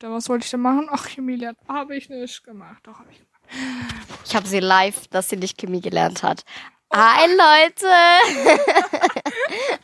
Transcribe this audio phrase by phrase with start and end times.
[0.00, 0.10] fünfte.
[0.10, 0.88] Was wollte ich denn machen?
[0.90, 1.58] Ach, Chemie lernen.
[1.68, 2.80] Habe ich nicht gemacht.
[2.84, 4.20] Doch, habe ich gemacht.
[4.24, 6.44] Ich habe sie live, dass sie nicht Chemie gelernt hat.
[6.92, 7.86] Hi Leute!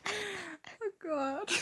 [0.78, 1.52] Oh Gott.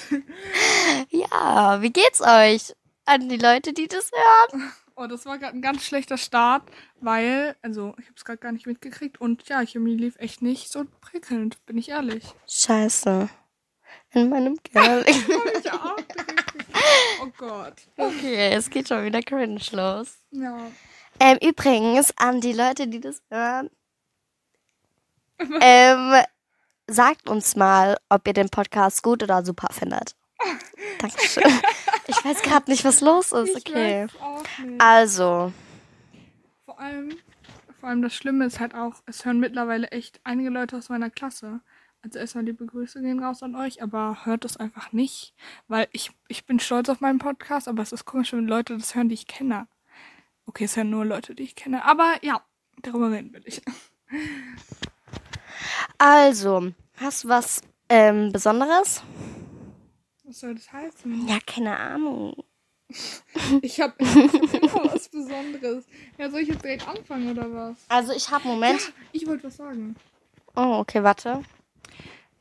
[1.10, 2.74] Ja, wie geht's euch?
[3.04, 4.72] An die Leute, die das hören?
[4.96, 6.62] Oh, das war gerade ein ganz schlechter Start,
[7.00, 10.72] weil, also, ich habe es gerade gar nicht mitgekriegt und ja, Chemie lief echt nicht
[10.72, 12.24] so prickelnd, bin ich ehrlich.
[12.48, 13.28] Scheiße.
[14.12, 14.58] In meinem.
[14.74, 16.53] Hab ich auch direkt.
[17.22, 17.74] oh Gott.
[17.96, 20.18] okay, es geht schon wieder cringe los.
[20.30, 20.58] Ja.
[21.20, 23.70] Ähm, übrigens, an die Leute, die das hören,
[25.60, 26.14] ähm,
[26.86, 30.14] sagt uns mal, ob ihr den Podcast gut oder super findet.
[30.98, 31.44] Dankeschön.
[32.06, 33.56] Ich weiß gerade nicht, was los ist.
[33.56, 34.06] Okay.
[34.78, 35.52] Also,
[36.64, 37.16] Vor allem,
[37.80, 41.10] vor allem das Schlimme ist halt auch, es hören mittlerweile echt einige Leute aus meiner
[41.10, 41.60] Klasse.
[42.04, 45.32] Also erstmal liebe Grüße gehen raus an euch, aber hört das einfach nicht.
[45.68, 48.94] Weil ich, ich bin stolz auf meinen Podcast, aber es ist komisch, wenn Leute das
[48.94, 49.66] hören, die ich kenne.
[50.44, 51.82] Okay, es hören nur Leute, die ich kenne.
[51.86, 52.44] Aber ja,
[52.82, 53.62] darüber reden will ich.
[55.96, 59.02] also, hast du was ähm, Besonderes?
[60.24, 61.26] Was soll das heißen?
[61.26, 62.34] Ja, keine Ahnung.
[63.62, 65.86] Ich habe immer was Besonderes.
[66.18, 67.76] Ja, soll ich jetzt direkt anfangen oder was?
[67.88, 68.92] Also, ich habe Moment.
[69.12, 69.96] Ich wollte was sagen.
[70.54, 71.42] Oh, okay, warte.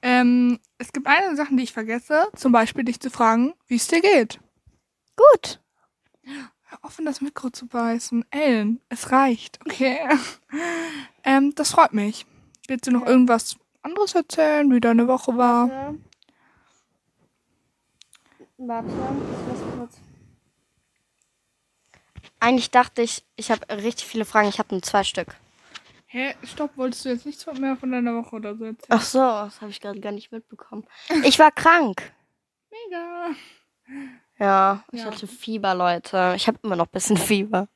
[0.02, 2.28] Ähm, es gibt einige Sachen, die ich vergesse.
[2.36, 4.40] Zum Beispiel dich zu fragen, wie es dir geht.
[5.16, 5.62] Gut.
[6.24, 8.26] Hör auf, in das Mikro zu beißen.
[8.30, 10.00] Ellen, es reicht, okay?
[11.24, 12.26] ähm, das freut mich.
[12.68, 15.70] Willst du noch irgendwas anderes erzählen, wie deine Woche war?
[15.70, 16.00] Warte.
[18.58, 19.98] Warte, ich muss kurz.
[22.40, 24.50] Eigentlich dachte ich, ich habe richtig viele Fragen.
[24.50, 25.36] Ich habe nur zwei Stück.
[26.14, 28.86] Hä, stopp, wolltest du jetzt nichts mehr von deiner Woche oder so erzählen?
[28.90, 30.86] Ach so, das habe ich gerade gar nicht mitbekommen.
[31.24, 32.14] Ich war krank.
[32.70, 33.32] Mega.
[34.38, 35.06] Ja, ich Ja.
[35.08, 36.34] hatte Fieber, Leute.
[36.36, 37.68] Ich habe immer noch ein bisschen Fieber.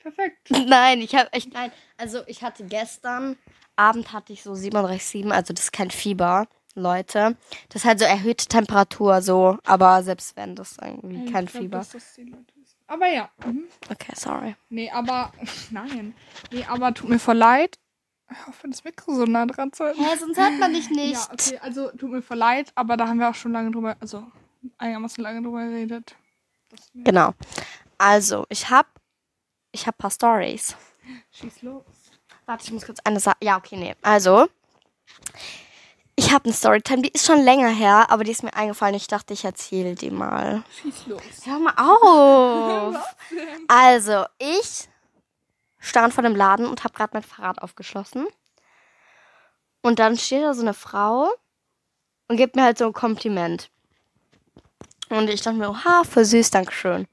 [0.00, 0.48] Perfekt.
[0.66, 1.70] Nein, ich habe echt nein.
[1.98, 3.36] Also ich hatte gestern
[3.76, 7.36] Abend hatte ich so 37,7, also das ist kein Fieber, Leute.
[7.68, 11.62] Das ist halt so erhöhte Temperatur so, aber selbst wenn das irgendwie kein Ich glaub,
[11.64, 11.78] Fieber.
[11.92, 12.53] das die Leute.
[12.86, 13.30] Aber ja.
[13.44, 13.64] Mhm.
[13.90, 14.56] Okay, sorry.
[14.68, 15.32] Nee, aber.
[15.70, 16.14] Nein.
[16.50, 17.78] Nee, aber tut mir voll leid.
[18.26, 20.02] Hör auf, das Mikro so nah dran zu halten.
[20.02, 21.12] Hä, sonst hört man dich nicht.
[21.12, 23.96] Ja, okay, also tut mir voll leid, aber da haben wir auch schon lange drüber,
[24.00, 24.26] also
[24.78, 26.16] einigermaßen lange drüber geredet.
[26.94, 27.34] Genau.
[27.98, 28.88] Also, ich habe
[29.72, 30.76] ich habe paar Stories.
[31.32, 31.84] Schieß los.
[32.46, 33.36] Warte, ich muss kurz eine Sache.
[33.42, 33.94] Ja, okay, nee.
[34.02, 34.48] Also,
[36.16, 38.94] ich habe eine Storytime, die ist schon länger her, aber die ist mir eingefallen.
[38.94, 40.62] Ich dachte, ich erzähle die mal.
[40.80, 41.22] Schieß los.
[41.44, 42.96] Hör mal auf.
[43.68, 44.88] Also, ich
[45.78, 48.26] stand vor dem Laden und habe gerade mein Fahrrad aufgeschlossen.
[49.82, 51.30] Und dann steht da so eine Frau
[52.28, 53.70] und gibt mir halt so ein Kompliment.
[55.08, 57.06] Und ich dachte mir, oha, voll süß, Dankeschön.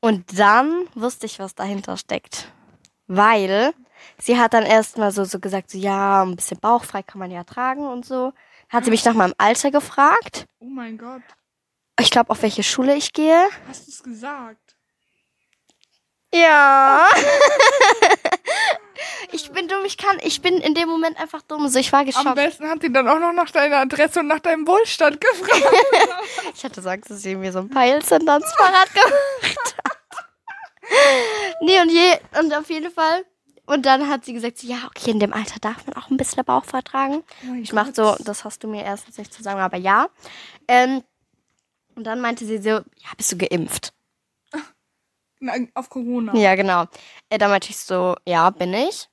[0.00, 2.48] Und dann wusste ich, was dahinter steckt.
[3.06, 3.74] Weil
[4.18, 7.44] sie hat dann erstmal so, so gesagt, so, ja, ein bisschen bauchfrei kann man ja
[7.44, 8.32] tragen und so.
[8.68, 10.46] Hat sie mich nach meinem Alter gefragt.
[10.60, 11.22] Oh mein Gott.
[12.00, 13.46] Ich glaube, auf welche Schule ich gehe.
[13.68, 14.58] Hast du es gesagt?
[16.34, 17.06] Ja.
[19.32, 21.68] ich bin dumm, ich kann, ich bin in dem Moment einfach dumm.
[21.68, 22.34] So, ich war Am geschockt.
[22.34, 25.62] besten hat sie dann auch noch nach deiner Adresse und nach deinem Wohlstand gefragt.
[26.54, 29.98] Ich hatte Angst, dass sie mir so ein ans Fahrrad gemacht hat.
[31.60, 33.24] nee, und je, und auf jeden Fall.
[33.66, 36.44] Und dann hat sie gesagt, ja, okay, in dem Alter darf man auch ein bisschen
[36.44, 37.22] Bauch vertragen.
[37.62, 40.08] Ich mach so, das hast du mir erstens nicht zu sagen, aber ja.
[40.66, 41.02] Ähm,
[41.94, 42.82] und dann meinte sie so, ja,
[43.16, 43.92] bist du geimpft?
[45.74, 46.34] Auf Corona.
[46.34, 46.86] Ja, genau.
[47.28, 49.08] Äh, dann meinte ich so, ja, bin ich.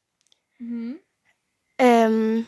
[0.59, 0.99] Mhm.
[1.77, 2.47] Ähm,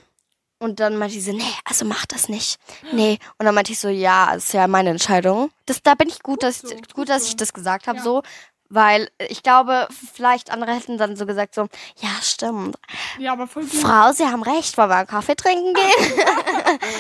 [0.60, 2.60] und dann meinte sie so, nee, also mach das nicht.
[2.92, 3.18] Nee.
[3.40, 5.50] Und dann meinte ich so, ja, das ist ja meine Entscheidung.
[5.66, 7.30] Das, da bin ich gut, dass, so, ich, gut, gut dass so.
[7.30, 8.04] ich das gesagt habe, Ja.
[8.04, 8.22] so.
[8.74, 11.68] Weil ich glaube, vielleicht andere hätten dann so gesagt, so,
[11.98, 12.78] ja, stimmt.
[13.20, 13.74] Ja, aber voll gut.
[13.82, 16.24] Frau, Sie haben recht, wollen wir einen Kaffee trinken gehen?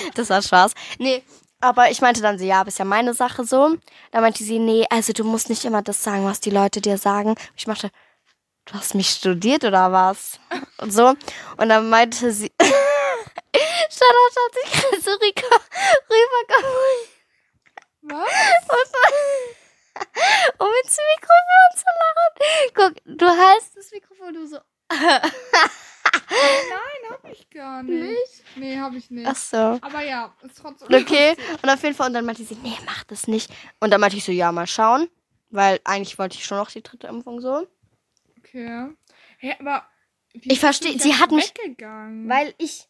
[0.15, 0.73] das war Spaß.
[0.99, 1.23] Nee,
[1.61, 3.77] aber ich meinte dann so, ja, aber ist ja meine Sache so.
[4.11, 6.97] Da meinte sie, nee, also du musst nicht immer das sagen, was die Leute dir
[6.97, 7.35] sagen.
[7.55, 7.90] Ich machte,
[8.66, 10.41] du hast mich studiert oder was?
[10.79, 11.07] Und so.
[11.55, 12.51] Und dann meinte sie,
[13.90, 15.61] Charlotte hat sich gerade so rüber-
[16.09, 17.09] rübergeholt.
[18.03, 18.91] Was?
[20.57, 22.31] Um ins Mikrofon zu lachen.
[22.73, 24.57] Guck, du hältst das Mikrofon, du so.
[24.91, 25.21] Nein,
[27.11, 28.01] hab ich gar nicht.
[28.09, 28.43] Nicht?
[28.57, 29.27] Nee, hab ich nicht.
[29.27, 29.57] Ach so.
[29.81, 30.93] Aber ja, ist trotzdem.
[30.93, 33.51] Okay, und auf jeden Fall, und dann meinte sie, nee, mach das nicht.
[33.79, 35.09] Und dann meinte ich so, ja, mal schauen.
[35.49, 37.67] Weil eigentlich wollte ich schon noch die dritte Impfung so.
[38.39, 38.89] Okay.
[39.37, 39.85] Hä, aber.
[40.33, 42.29] Ich versteh- bist du sie hat mich- Weggegangen?
[42.29, 42.87] Weil ich.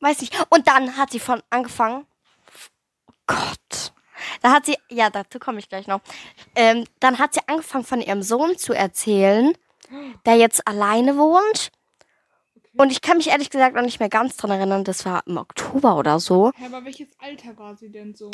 [0.00, 0.34] Weiß nicht.
[0.50, 2.04] Und dann hat sie von angefangen.
[3.06, 3.92] Oh Gott.
[4.42, 6.00] Da hat sie, ja, dazu komme ich gleich noch.
[6.54, 9.52] Ähm, dann hat sie angefangen von ihrem Sohn zu erzählen,
[10.26, 11.70] der jetzt alleine wohnt.
[12.76, 15.36] Und ich kann mich ehrlich gesagt noch nicht mehr ganz dran erinnern, das war im
[15.36, 16.52] Oktober oder so.
[16.56, 18.30] Hä, aber welches Alter war sie denn so?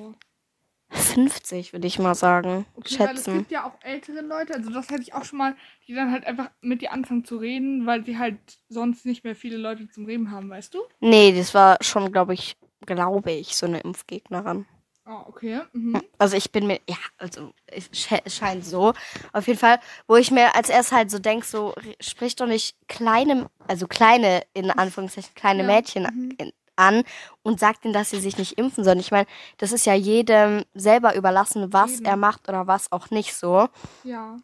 [0.91, 2.67] 50, würde ich mal sagen.
[2.77, 3.39] Okay, weil es schätzen.
[3.39, 6.27] gibt ja auch ältere Leute, also das hätte ich auch schon mal, die dann halt
[6.27, 10.05] einfach mit dir anfangen zu reden, weil sie halt sonst nicht mehr viele Leute zum
[10.05, 10.81] Reden haben, weißt du?
[11.01, 14.67] Nee, das war schon, glaube ich, glaube ich, so eine Impfgegnerin.
[15.07, 15.61] Ah, okay.
[15.73, 16.03] Mhm.
[16.19, 18.95] Also ich bin mir, ja, also es sche- scheint so.
[19.35, 22.77] Auf jeden Fall, wo ich mir als erst halt so denk, so sprich doch nicht
[22.89, 26.53] kleine, also kleine, in Anführungszeichen, kleine Ja, Mädchen mhm.
[26.77, 27.05] an
[27.43, 28.99] und sagt ihnen, dass sie sich nicht impfen sollen.
[28.99, 29.27] Ich meine,
[29.59, 32.07] das ist ja jedem selber überlassen, was Eben.
[32.07, 33.69] er macht oder was auch nicht so.
[34.05, 34.39] Ja,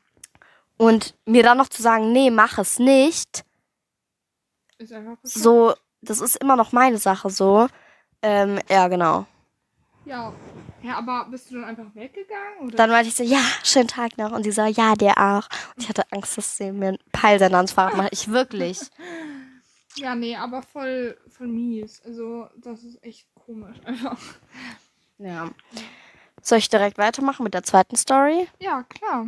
[0.76, 3.44] Und mir dann noch zu sagen, nee, mach es nicht,
[4.78, 7.66] ist einfach so, das ist immer noch meine Sache so.
[8.22, 9.26] Ähm, ja, genau.
[10.04, 10.32] Ja.
[10.82, 12.60] Ja, aber bist du dann einfach weggegangen?
[12.66, 12.76] Oder?
[12.76, 14.32] Dann meinte ich so, ja, schönen Tag noch.
[14.32, 15.46] Und sie so, ja, dir auch.
[15.76, 18.12] Und ich hatte Angst, dass sie mir einen Peilsender ans Fahrrad macht.
[18.12, 18.80] Ich wirklich.
[19.96, 22.00] Ja, nee, aber voll, voll mies.
[22.06, 24.16] Also, das ist echt komisch einfach.
[25.18, 25.50] Ja.
[26.42, 28.46] Soll ich direkt weitermachen mit der zweiten Story?
[28.60, 29.26] Ja, klar.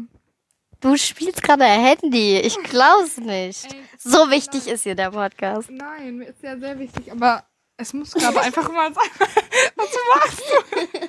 [0.81, 2.39] Du spielst gerade Handy.
[2.39, 3.75] Ich glaub's nicht.
[3.75, 4.75] Ey, So wichtig leid.
[4.75, 5.69] ist hier der Podcast.
[5.69, 7.45] Nein, mir ist ja sehr wichtig, aber
[7.83, 9.11] es muss gerade einfach mal sein.
[9.77, 11.09] Was machst du?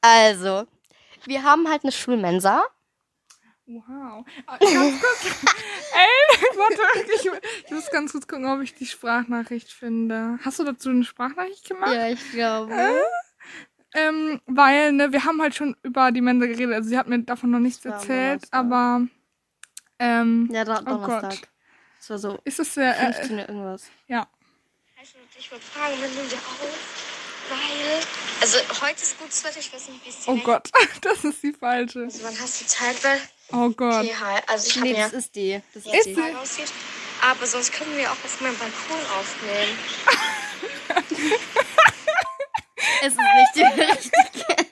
[0.00, 0.66] Also,
[1.24, 2.64] wir haben halt eine Schulmensa.
[3.66, 4.24] Wow.
[4.46, 5.26] Ah, Ganz kurz.
[5.94, 6.82] Ey, warte,
[7.14, 7.30] ich,
[7.64, 10.38] ich muss ganz kurz gucken, ob ich die Sprachnachricht finde.
[10.44, 11.94] Hast du dazu eine Sprachnachricht gemacht?
[11.94, 12.74] Ja, ich glaube.
[13.94, 16.74] Ähm, weil, ne, wir haben halt schon über die Mensa geredet.
[16.74, 18.58] Also sie hat mir davon noch nichts Das erzählt, Donnerstag.
[18.58, 19.06] aber
[20.00, 21.08] ähm, Ja, Don Oh Gott.
[21.22, 21.48] Donnerstag.
[22.00, 23.00] Das war so ist es sehr.
[23.00, 23.90] Äh, 15 Uhr irgendwas.
[24.08, 24.26] ja.
[25.38, 27.10] Ich wollte fragen, wann nehmen wir auf?
[27.50, 28.00] Weil,
[28.40, 30.70] also heute ist gutes Wetter, ich weiß nicht, wie es Oh Gott,
[31.02, 32.04] das ist die falsche.
[32.04, 33.02] Also wann hast du Zeit?
[33.04, 33.20] Weil,
[33.52, 34.04] Oh Gott.
[34.04, 34.14] okay,
[34.46, 35.60] also ich habe Nee, das ist die.
[35.74, 36.72] Das ist aussieht.
[37.22, 39.78] Aber sonst können wir auch auf meinem Balkon aufnehmen.
[43.00, 44.66] Es ist nicht die richtige.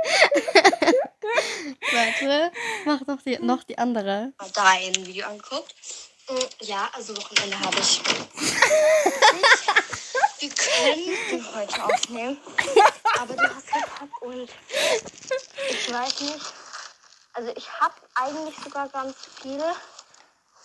[1.92, 2.52] Warte,
[2.86, 4.32] mach doch die, noch die andere.
[4.38, 5.74] Mal da ein Video angeguckt.
[6.32, 8.00] Mm, Ja, also Wochenende habe ich.
[10.38, 12.38] wir könnten heute aufnehmen.
[13.18, 14.48] Aber du hast Hip-Hop und
[15.68, 16.54] ich weiß nicht.
[17.34, 19.62] Also ich habe eigentlich sogar ganz viel,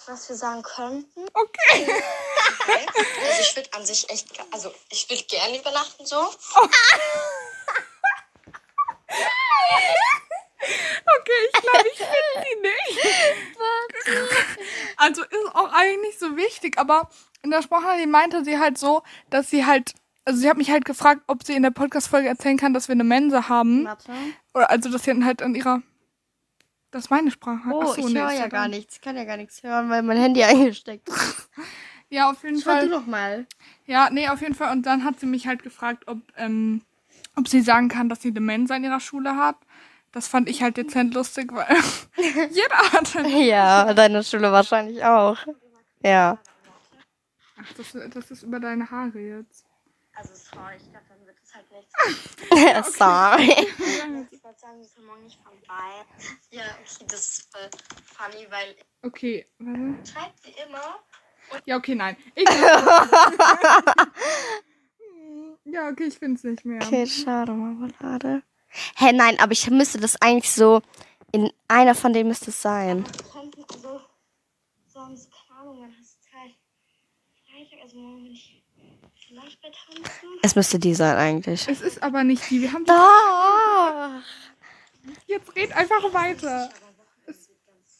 [0.06, 1.28] was wir sagen könnten.
[1.34, 2.02] Okay.
[2.68, 6.34] Also ich würde an sich echt, also ich würde gerne übernachten so.
[11.20, 14.38] Okay, ich glaube, ich finde die nicht.
[14.98, 17.10] Also ist auch eigentlich nicht so wichtig, aber
[17.44, 19.94] in der Sprachnachricht meinte sie halt so, dass sie halt,
[20.26, 22.94] also sie hat mich halt gefragt, ob sie in der Podcast-Folge erzählen kann, dass wir
[22.94, 23.86] eine Mensa haben.
[23.86, 24.12] Warte.
[24.54, 25.82] Oder also, dass sie halt an ihrer,
[26.92, 27.70] das ist meine Sprache.
[27.72, 28.96] Oh, Ach so, ich nee, höre ja gar nichts.
[28.96, 31.50] Ich kann ja gar nichts hören, weil mein Handy eingesteckt ist.
[32.10, 32.90] Ja, auf jeden Schau du Fall.
[32.90, 33.46] doch mal.
[33.86, 34.72] Ja, nee, auf jeden Fall.
[34.72, 36.82] Und dann hat sie mich halt gefragt, ob, ähm,
[37.36, 39.58] ob sie sagen kann, dass sie eine Mensa in ihrer Schule hat.
[40.18, 41.68] Das fand ich halt dezent lustig, weil
[42.50, 45.38] jeder hat eine Ja, deine Schule wahrscheinlich auch.
[46.02, 46.40] Ja.
[47.62, 49.68] Ach, das, das ist über deine Haare jetzt.
[50.16, 52.98] Also sorry, ich glaube, dann wird es halt nichts.
[52.98, 53.52] Sorry.
[54.32, 56.04] Ich wollte sagen, wir sind morgen nicht vorbei.
[56.50, 57.70] Ja, okay, das ist voll
[58.04, 60.00] funny, weil Okay, warte.
[60.04, 61.00] ich schreibe sie immer.
[61.66, 62.18] Ja, okay, nein.
[62.34, 62.50] Ich
[65.66, 66.82] ja, okay, ich find's nicht mehr.
[66.82, 68.42] Okay, schade, Marmelade.
[68.98, 70.82] Hä, nein, aber ich müsste das eigentlich so.
[71.32, 73.04] In einer von denen müsste es sein.
[73.34, 74.02] Könnten also
[74.88, 76.56] sonst, keine Ahnung, wann hast du Zeit?
[77.46, 78.64] Freitag, also morgen bin ich
[79.28, 80.40] vielleicht bei Tanzen.
[80.42, 81.68] Es müsste die sein eigentlich.
[81.68, 82.62] Es ist aber nicht die.
[82.62, 84.24] Wir haben Doch.
[85.26, 86.70] jetzt red einfach weiter.
[87.26, 87.50] Es,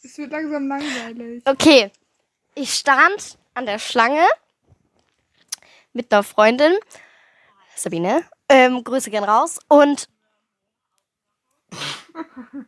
[0.04, 1.44] es wird langsam langweilig.
[1.46, 1.92] Okay.
[2.56, 4.26] Ich stand an der Schlange
[5.94, 6.74] mit einer Freundin.
[7.76, 8.24] Sabine.
[8.50, 9.60] Ähm, Grüße gern raus.
[9.68, 10.10] Und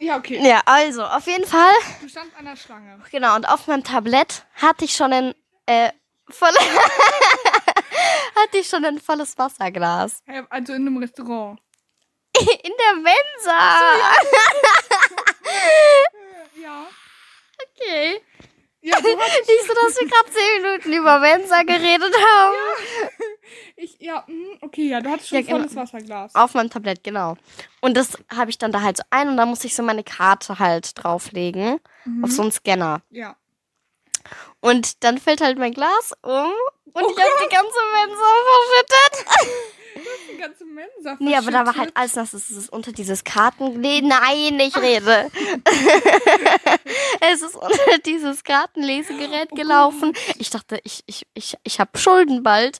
[0.00, 0.44] Ja, okay.
[0.44, 1.70] ja, also, auf jeden Fall.
[2.00, 3.00] Du standst an der Schlange.
[3.12, 5.32] Genau, und auf meinem Tablett hatte ich schon ein
[5.66, 5.92] äh,
[6.28, 6.48] voll
[8.34, 10.22] hatte ich schon ein volles Wasserglas.
[10.50, 11.60] Also in einem Restaurant.
[12.36, 13.58] In der Mensa.
[16.60, 16.86] Ja.
[17.76, 18.20] Okay.
[18.84, 22.56] Ja, du hast, Nicht so, dass wir gerade zehn Minuten über Mensa geredet haben.
[23.76, 25.58] ich, ja, hm, okay, ja, du hattest schon Ja, ein genau.
[25.58, 26.34] volles Wasserglas.
[26.34, 27.36] Auf meinem Tablett, genau.
[27.80, 30.02] Und das habe ich dann da halt so ein und da musste ich so meine
[30.04, 31.80] Karte halt drauflegen.
[32.22, 33.02] Auf so einen Scanner.
[33.10, 33.36] Ja.
[34.60, 36.52] Und dann fällt halt mein Glas um
[36.92, 39.72] und ich habe die ganze Mensa verschüttet.
[40.32, 42.32] Die ganze Mensa Nee, aber da war halt alles nass.
[42.32, 43.80] Es ist unter dieses Karten...
[43.80, 45.30] Nee, nein, ich rede.
[47.20, 50.12] es ist unter dieses Kartenlesegerät Oh gelaufen.
[50.38, 52.78] Ich dachte, ich, ich, ich, ich habe Schulden bald.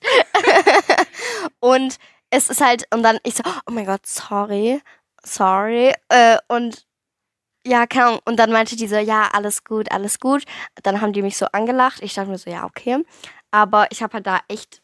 [1.61, 1.97] und
[2.31, 2.87] es ist halt...
[2.93, 4.81] Und dann ich so, oh mein Gott, sorry.
[5.25, 5.95] Sorry.
[6.09, 6.87] Äh, und
[7.67, 8.21] ja, keine Ahnung.
[8.25, 10.45] Und dann meinte die so, ja, alles gut, alles gut.
[10.83, 12.03] Dann haben die mich so angelacht.
[12.03, 13.05] Ich dachte mir so, ja, okay.
[13.51, 14.83] Aber ich habe halt da echt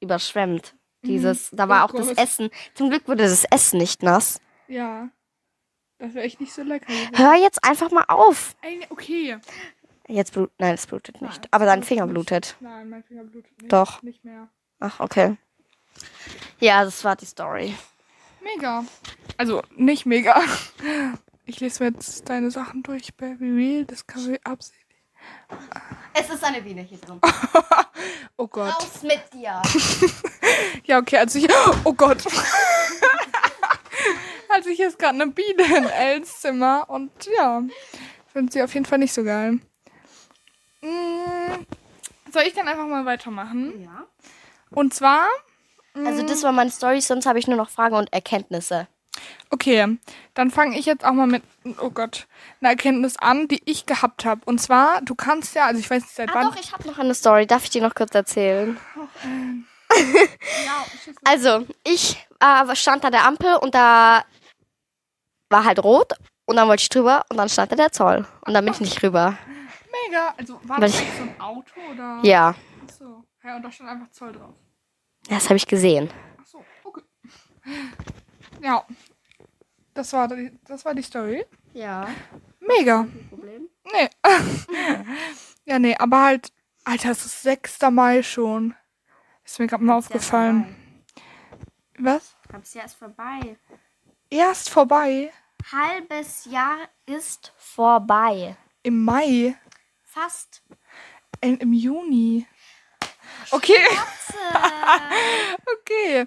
[0.00, 0.74] überschwemmt.
[1.02, 2.18] Dieses, da war Oh auch das Gott.
[2.18, 2.50] Essen.
[2.74, 4.40] Zum Glück wurde das Essen nicht nass.
[4.66, 5.08] Ja.
[5.98, 7.16] Das wäre echt nicht so lecker gewesen.
[7.16, 8.54] Hör jetzt einfach mal auf.
[8.90, 9.38] Okay.
[10.06, 11.42] Jetzt blut, nein, es blutet nicht.
[11.42, 12.12] Nein, Aber dein das Finger nicht.
[12.14, 12.56] blutet.
[12.60, 13.72] Nein, mein Finger blutet nicht.
[13.72, 14.02] Doch.
[14.02, 14.48] Nicht mehr.
[14.80, 15.36] Ach, okay.
[16.60, 17.74] Ja, das war die Story.
[18.42, 18.84] Mega.
[19.36, 20.40] Also, nicht mega.
[21.44, 23.14] Ich lese mir jetzt deine Sachen durch.
[23.16, 24.77] Baby Real, Discovery, absichtlich.
[26.14, 27.20] Es ist eine Biene hier drin.
[28.40, 28.72] Oh Gott.
[28.72, 29.60] Raus mit dir.
[30.84, 31.48] Ja, okay, also ich.
[31.84, 32.24] Oh Gott.
[34.48, 37.62] also hier ist gerade eine Biene in Els Zimmer und ja,
[38.32, 39.58] finde sie auf jeden Fall nicht so geil.
[40.80, 41.66] Mm,
[42.32, 43.82] Soll ich dann einfach mal weitermachen?
[43.82, 44.06] Ja.
[44.70, 45.26] Und zwar,
[45.94, 48.86] Also das war meine Story, sonst habe ich nur noch Fragen und Erkenntnisse.
[49.50, 49.98] Okay,
[50.34, 51.42] dann fange ich jetzt auch mal mit,
[51.80, 52.26] oh Gott,
[52.60, 54.40] einer Erkenntnis an, die ich gehabt habe.
[54.44, 56.46] Und zwar, du kannst ja, also ich weiß nicht seit Ah wann.
[56.50, 57.46] doch, ich habe noch eine Story.
[57.46, 58.78] Darf ich die noch kurz erzählen?
[60.66, 60.84] ja.
[61.24, 64.24] Also, ich äh, stand an der Ampel und da
[65.50, 66.12] war halt rot
[66.46, 68.26] und dann wollte ich drüber und dann stand da der Zoll.
[68.42, 69.38] Und dann bin ich nicht rüber.
[70.06, 70.34] Mega.
[70.36, 72.20] Also war das so ein Auto oder?
[72.22, 72.54] Ja,
[72.86, 73.24] Achso.
[73.42, 74.54] Ja, und da stand einfach Zoll drauf.
[75.28, 76.10] das habe ich gesehen.
[76.40, 77.02] Ach so, okay.
[78.62, 78.84] Ja.
[79.98, 81.44] Das war die, das war die Story.
[81.72, 82.06] Ja.
[82.60, 83.08] Mega.
[83.30, 83.68] Problem.
[83.92, 84.08] Nee.
[85.64, 86.52] ja, nee, aber halt,
[86.84, 87.80] Alter, es ist 6.
[87.90, 88.76] Mai schon.
[89.44, 90.72] Ist mir gerade mal aufgefallen.
[91.98, 92.36] Was?
[92.52, 93.56] Halbes Jahr ist vorbei.
[94.30, 95.32] Erst vorbei.
[95.72, 98.56] Halbes Jahr ist vorbei.
[98.84, 99.56] Im Mai.
[100.04, 100.62] Fast.
[101.40, 102.46] Äh, Im Juni.
[103.50, 103.84] Okay.
[105.80, 106.24] okay.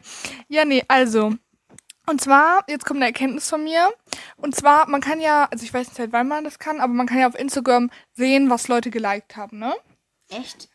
[0.50, 1.38] Ja, nee, also.
[2.12, 3.89] Und zwar, jetzt kommt eine Erkenntnis von mir.
[4.36, 6.91] Und zwar, man kann ja, also ich weiß nicht, seit wann man das kann, aber
[6.91, 9.74] man kann ja auf Instagram sehen, was Leute geliked haben, ne?
[10.27, 10.68] Echt?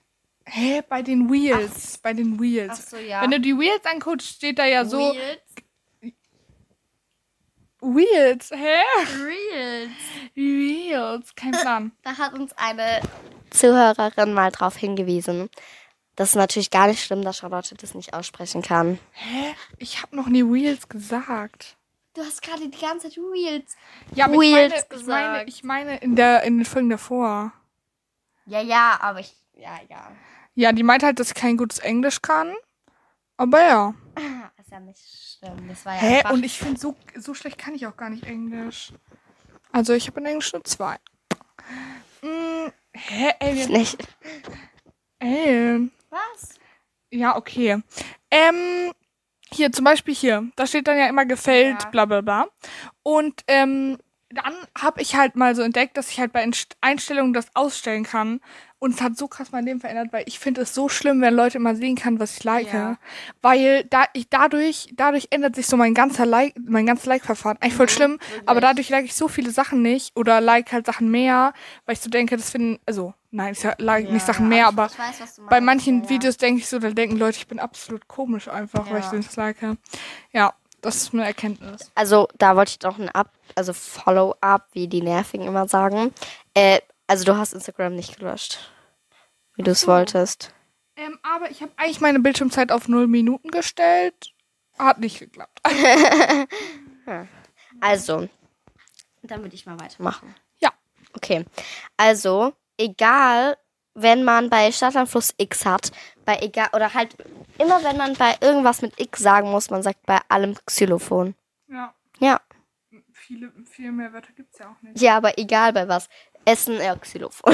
[0.46, 1.98] Hä, bei den Wheels.
[1.98, 2.72] Bei den Wheels.
[2.72, 3.20] Ach so, ja.
[3.20, 5.10] Wenn du die Wheels anguckst, steht da ja so.
[5.10, 6.14] Reels.
[7.82, 8.80] Wheels, hä?
[9.22, 9.90] Reels.
[10.34, 11.92] Wheels, kein Plan.
[12.02, 13.02] Da hat uns eine
[13.50, 15.50] Zuhörerin mal drauf hingewiesen.
[16.16, 18.98] Das ist natürlich gar nicht schlimm, dass Charlotte das nicht aussprechen kann.
[19.12, 19.54] Hä?
[19.78, 21.76] Ich habe noch nie Wheels gesagt.
[22.14, 23.76] Du hast gerade die ganze Zeit Reels.
[24.14, 25.48] Ja, aber Wheels ich meine, ich meine, gesagt.
[25.48, 27.52] ich meine in der in den Folgen davor.
[28.46, 29.34] Ja, ja, aber ich.
[29.52, 30.10] Ja, ja.
[30.54, 32.54] Ja, die meint halt, dass ich kein gutes Englisch kann.
[33.36, 33.94] Aber ja.
[34.58, 34.98] Ist ja nicht
[35.38, 35.68] schlimm.
[35.68, 36.32] Das war ja Hä?
[36.32, 38.94] Und ich finde, so, so schlecht kann ich auch gar nicht Englisch.
[39.72, 40.96] Also ich habe in Englisch nur zwei.
[42.22, 43.32] Mm, hä?
[43.40, 43.72] Alien?
[43.72, 43.98] nicht.
[45.20, 45.92] Alien.
[46.10, 46.54] Was?
[47.10, 47.82] Ja, okay.
[48.30, 48.92] Ähm,
[49.50, 50.50] hier, zum Beispiel hier.
[50.56, 51.88] Da steht dann ja immer gefällt, Ja.
[51.90, 52.46] bla bla bla.
[53.02, 53.98] Und ähm,
[54.30, 58.04] dann habe ich halt mal so entdeckt, dass ich halt bei Einst- Einstellungen das ausstellen
[58.04, 58.40] kann.
[58.78, 61.34] Und es hat so krass mein Leben verändert, weil ich finde es so schlimm, wenn
[61.34, 62.70] Leute immer sehen kann, was ich like.
[62.72, 62.98] Ja.
[63.40, 67.56] Weil da ich dadurch, dadurch ändert sich so mein ganzer Like, mein ganzes Like-Verfahren.
[67.60, 71.10] Eigentlich voll schlimm, aber dadurch like ich so viele Sachen nicht oder like halt Sachen
[71.10, 71.54] mehr,
[71.86, 75.40] weil ich so denke, das finden, also, nein, ich like nicht Sachen mehr, aber weiß,
[75.48, 76.10] bei manchen ja, ja.
[76.10, 79.16] Videos denke ich so, da denken Leute, ich bin absolut komisch einfach, weil ich Ja.
[79.16, 79.56] das like.
[80.32, 80.52] Ja,
[80.82, 81.90] das ist eine Erkenntnis.
[81.94, 86.12] Also, da wollte ich doch ein Up, also Follow-up, wie die Nervigen immer sagen.
[86.54, 88.58] Äh, also, du hast Instagram nicht gelöscht.
[89.54, 89.88] Wie du es so.
[89.88, 90.52] wolltest.
[90.96, 94.32] Ähm, aber ich habe eigentlich meine Bildschirmzeit auf 0 Minuten gestellt.
[94.78, 95.60] Hat nicht geklappt.
[97.80, 98.28] Also,
[99.22, 100.34] dann würde ich mal weitermachen.
[100.58, 100.70] Ja.
[101.14, 101.44] Okay.
[101.96, 103.56] Also, egal,
[103.94, 105.92] wenn man bei Stadtlandfluss X hat,
[106.24, 107.16] bei egal, oder halt
[107.58, 111.34] immer wenn man bei irgendwas mit X sagen muss, man sagt bei allem Xylophon.
[111.68, 112.40] Ja, Ja.
[113.12, 115.00] viele, viel mehr Wörter gibt es ja auch nicht.
[115.00, 116.08] Ja, aber egal bei was.
[116.46, 117.52] Essen, ja, Xylophon.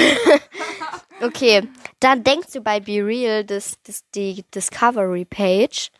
[1.22, 1.68] okay.
[1.98, 5.90] Dann denkst du bei Be Real, das, das, die Discovery Page,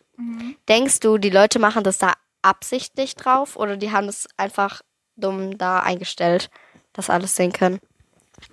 [0.69, 4.81] denkst du, die Leute machen das da absichtlich drauf oder die haben das einfach
[5.15, 6.49] dumm da eingestellt,
[6.93, 7.79] dass alles sehen können?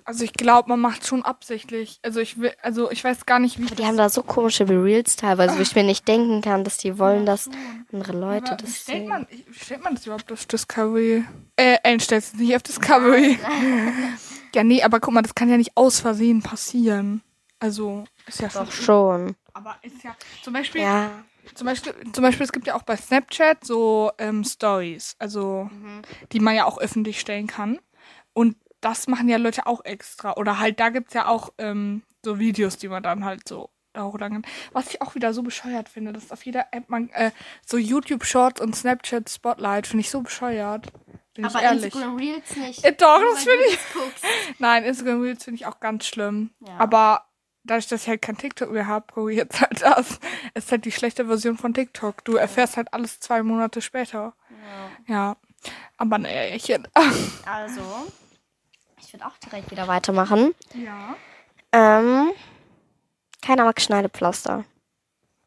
[0.03, 1.99] Also ich glaube, man macht schon absichtlich.
[2.03, 3.65] Also ich will, also ich weiß gar nicht, wie.
[3.65, 6.63] Aber die haben da so komische Be Reals teilweise, wo ich mir nicht denken kann,
[6.63, 7.49] dass die wollen, dass
[7.91, 9.07] andere Leute Aber wie das stellt sehen.
[9.09, 11.23] man, wie stellt man das überhaupt auf Discovery?
[11.55, 13.37] Äh, Ellen stellt es nicht auf Discovery.
[14.55, 17.21] ja, nee, aber guck mal, das kann ja nicht aus Versehen passieren.
[17.59, 18.65] Also, ist ja schon.
[18.65, 19.35] Doch schon.
[19.53, 21.11] Aber ist ja, zum Beispiel, Ja.
[21.55, 26.03] Zum Beispiel, zum Beispiel, es gibt ja auch bei Snapchat so ähm, Stories, also Mhm.
[26.31, 27.79] die man ja auch öffentlich stellen kann.
[28.33, 30.35] Und das machen ja Leute auch extra.
[30.35, 34.03] Oder halt, da gibt's ja auch ähm, so Videos, die man dann halt so da
[34.03, 34.51] hochladen kann.
[34.73, 37.31] Was ich auch wieder so bescheuert finde, dass auf jeder App man äh,
[37.65, 40.87] so YouTube Shorts und Snapchat Spotlight finde ich so bescheuert.
[41.33, 41.85] Bin ich Aber ehrlich.
[41.85, 42.83] Instagram Reels nicht.
[42.83, 43.79] Äh, doch, das finde ich.
[44.59, 46.51] Nein, Instagram Reels finde ich auch ganz schlimm.
[46.65, 46.77] Ja.
[46.77, 47.25] Aber
[47.63, 50.19] dadurch, dass ich halt kein TikTok mehr habe, ich jetzt halt das.
[50.53, 52.23] Es ist halt die schlechte Version von TikTok.
[52.25, 54.33] Du erfährst halt alles zwei Monate später.
[55.07, 55.37] Ja.
[55.97, 56.73] Aber naja, ich.
[57.45, 57.81] Also,
[59.11, 60.55] ich würde auch direkt wieder weitermachen.
[60.73, 61.17] Ja.
[61.73, 62.31] Ähm,
[63.41, 64.63] keiner mag Schneidepflaster.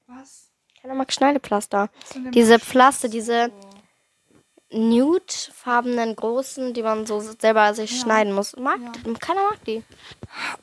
[0.06, 0.50] Was?
[0.82, 1.88] Keiner mag Schneidepflaster.
[2.34, 3.50] Diese Pflaster, diese
[4.70, 8.54] nude-farbenen großen, die man so selber sich schneiden muss.
[8.56, 8.80] Mag,
[9.18, 9.82] Keiner mag die.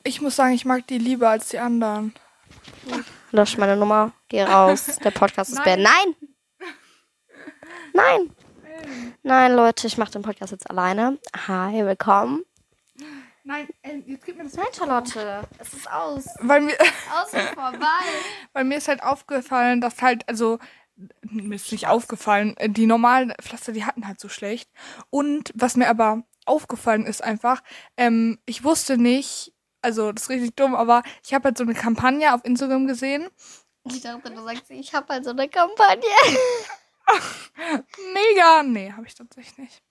[0.04, 2.14] Ich muss sagen, ich mag die lieber als die anderen.
[3.32, 4.12] Lösch meine Nummer.
[4.30, 4.86] Geh raus.
[5.04, 5.90] Der Podcast ist beendet.
[5.90, 6.16] Nein!
[7.94, 8.36] Nein!
[9.24, 11.18] Nein, Leute, ich mache den Podcast jetzt alleine.
[11.48, 12.44] Hi, willkommen.
[13.44, 16.26] Nein, äh, jetzt gib mir das Nein, Charlotte, es ist aus.
[16.40, 16.78] Weil mir,
[17.22, 18.04] Aus und vorbei.
[18.54, 20.60] weil mir ist halt aufgefallen, dass halt, also,
[21.22, 24.70] mir ist nicht aufgefallen, äh, die normalen Pflaster, die hatten halt so schlecht.
[25.10, 27.62] Und was mir aber aufgefallen ist einfach,
[27.98, 31.74] ähm, ich wusste nicht, also das ist richtig dumm, aber ich habe halt so eine
[31.74, 33.28] Kampagne auf Instagram gesehen.
[33.86, 36.04] Ich dachte, du sagst, ich habe halt so eine Kampagne.
[38.14, 38.64] Mega!
[38.64, 39.84] Nee, habe ich tatsächlich nicht.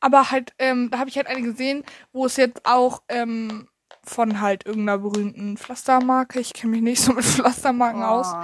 [0.00, 3.68] Aber halt, ähm, da habe ich halt eine gesehen, wo es jetzt auch ähm,
[4.04, 8.34] von halt irgendeiner berühmten Pflastermarke, ich kenne mich nicht so mit Pflastermarken aus,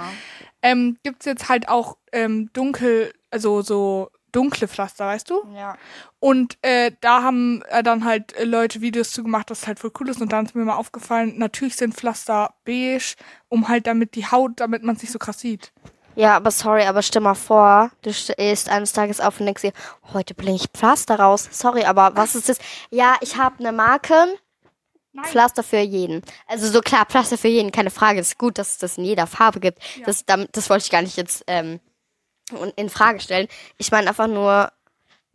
[0.61, 5.43] ähm, gibt's jetzt halt auch ähm, dunkel, also so dunkle Pflaster, weißt du?
[5.55, 5.77] Ja.
[6.19, 9.91] Und äh, da haben äh, dann halt äh, Leute Videos zu gemacht, das halt voll
[9.99, 10.21] cool ist.
[10.21, 13.15] Und dann ist mir mal aufgefallen, natürlich sind Pflaster beige,
[13.47, 15.71] um halt damit die Haut, damit man es nicht so krass sieht.
[16.15, 19.73] Ja, aber sorry, aber stell mal vor, du stehst eines Tages auf und denkst dir,
[20.13, 21.49] heute bringe ich Pflaster raus.
[21.51, 22.57] Sorry, aber was ist das?
[22.89, 24.13] Ja, ich habe eine Marke,
[25.11, 25.25] Nein.
[25.25, 26.21] Pflaster für jeden.
[26.47, 28.19] Also so klar, Pflaster für jeden, keine Frage.
[28.19, 29.79] Es ist gut, dass es das in jeder Farbe gibt.
[29.97, 30.05] Ja.
[30.05, 31.79] Das, das wollte ich gar nicht jetzt ähm,
[32.75, 33.47] in Frage stellen.
[33.77, 34.71] Ich meine einfach nur,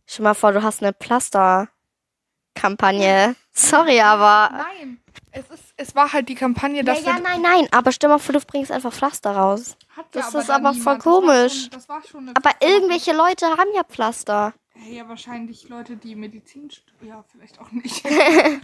[0.07, 3.35] stell mal vor, du hast eine Pflaster-Kampagne.
[3.53, 4.51] Sorry, aber...
[4.53, 5.00] Nein,
[5.33, 8.09] es, ist, es war halt die Kampagne, Ja, dass ja, wir- nein, nein, aber stell
[8.09, 9.77] mal vor, du bringst einfach Pflaster raus.
[9.97, 10.79] Hat Das ja ist aber voll niemand.
[10.79, 11.61] Das war komisch.
[11.63, 14.55] schon- Das war schon Aber irgendwelche Leute haben ja Pflaster.
[14.89, 17.09] Ja, wahrscheinlich Leute, die Medizin studieren.
[17.09, 18.03] Ja, vielleicht auch nicht.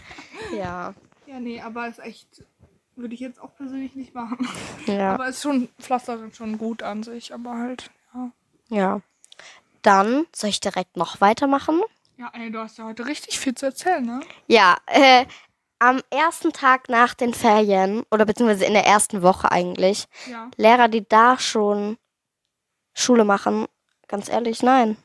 [0.56, 0.94] Ja.
[1.26, 2.44] ja, nee, aber ist echt.
[2.94, 4.48] Würde ich jetzt auch persönlich nicht machen.
[4.86, 5.12] Ja.
[5.14, 8.30] Aber ist schon, Pflaster sind schon gut an sich, aber halt, ja.
[8.68, 9.00] Ja.
[9.82, 11.82] Dann soll ich direkt noch weitermachen?
[12.16, 14.20] Ja, ey, du hast ja heute richtig viel zu erzählen, ne?
[14.46, 15.26] Ja, äh,
[15.78, 20.50] am ersten Tag nach den Ferien, oder beziehungsweise in der ersten Woche eigentlich, Ja.
[20.56, 21.98] Lehrer, die da schon
[22.94, 23.66] Schule machen,
[24.08, 24.96] ganz ehrlich, nein.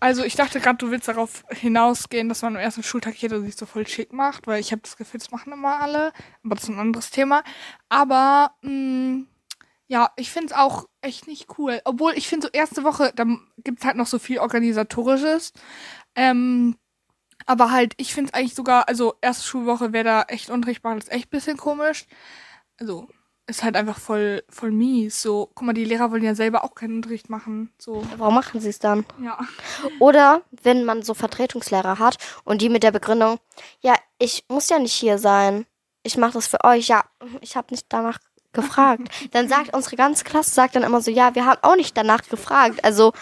[0.00, 3.56] Also ich dachte gerade, du willst darauf hinausgehen, dass man am ersten Schultag jeder sich
[3.56, 6.12] so voll schick macht, weil ich habe das Gefühl, das machen immer alle,
[6.44, 7.42] aber das ist ein anderes Thema.
[7.88, 9.24] Aber mh,
[9.88, 11.80] ja, ich finde es auch echt nicht cool.
[11.84, 13.24] Obwohl ich finde, so erste Woche, da
[13.64, 15.52] gibt's halt noch so viel Organisatorisches.
[16.14, 16.76] Ähm,
[17.48, 20.98] aber halt, ich finde es eigentlich sogar, also erste Schulwoche wäre da echt Unterricht machen,
[20.98, 22.06] das ist echt ein bisschen komisch.
[22.78, 23.08] Also,
[23.46, 25.22] ist halt einfach voll, voll mies.
[25.22, 27.72] So, guck mal, die Lehrer wollen ja selber auch keinen Unterricht machen.
[27.78, 29.06] So, Warum machen sie es dann?
[29.24, 29.38] ja.
[29.98, 33.38] Oder wenn man so Vertretungslehrer hat und die mit der Begründung,
[33.80, 35.64] ja, ich muss ja nicht hier sein.
[36.02, 36.88] Ich mache das für euch.
[36.88, 37.04] Ja,
[37.40, 38.18] ich habe nicht danach
[38.52, 39.08] gefragt.
[39.30, 42.22] Dann sagt unsere ganze Klasse, sagt dann immer so, ja, wir haben auch nicht danach
[42.28, 42.84] gefragt.
[42.84, 43.14] Also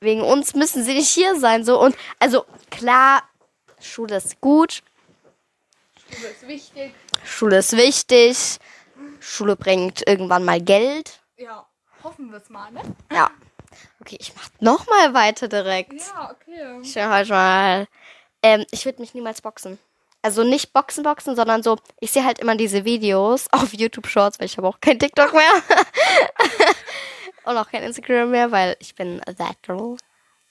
[0.00, 1.64] wegen uns müssen sie nicht hier sein.
[1.64, 3.22] So und also klar,
[3.80, 4.82] Schule ist gut,
[6.12, 6.94] Schule ist wichtig.
[7.24, 8.58] Schule ist wichtig,
[9.20, 11.20] Schule bringt irgendwann mal Geld.
[11.36, 11.66] Ja,
[12.02, 12.82] hoffen wir es mal, ne?
[13.12, 13.30] Ja.
[14.00, 15.92] Okay, ich mach noch mal weiter direkt.
[15.92, 16.80] Ja, okay.
[16.82, 17.86] Ich will heute mal.
[18.42, 19.78] Ähm, ich würde mich niemals boxen.
[20.22, 24.38] Also nicht boxen, boxen, sondern so, ich sehe halt immer diese Videos auf YouTube Shorts,
[24.38, 25.52] weil ich habe auch kein TikTok mehr.
[27.44, 29.96] Und auch kein Instagram mehr, weil ich bin that girl.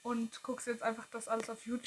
[0.02, 1.84] Und guckst jetzt einfach das alles auf YouTube.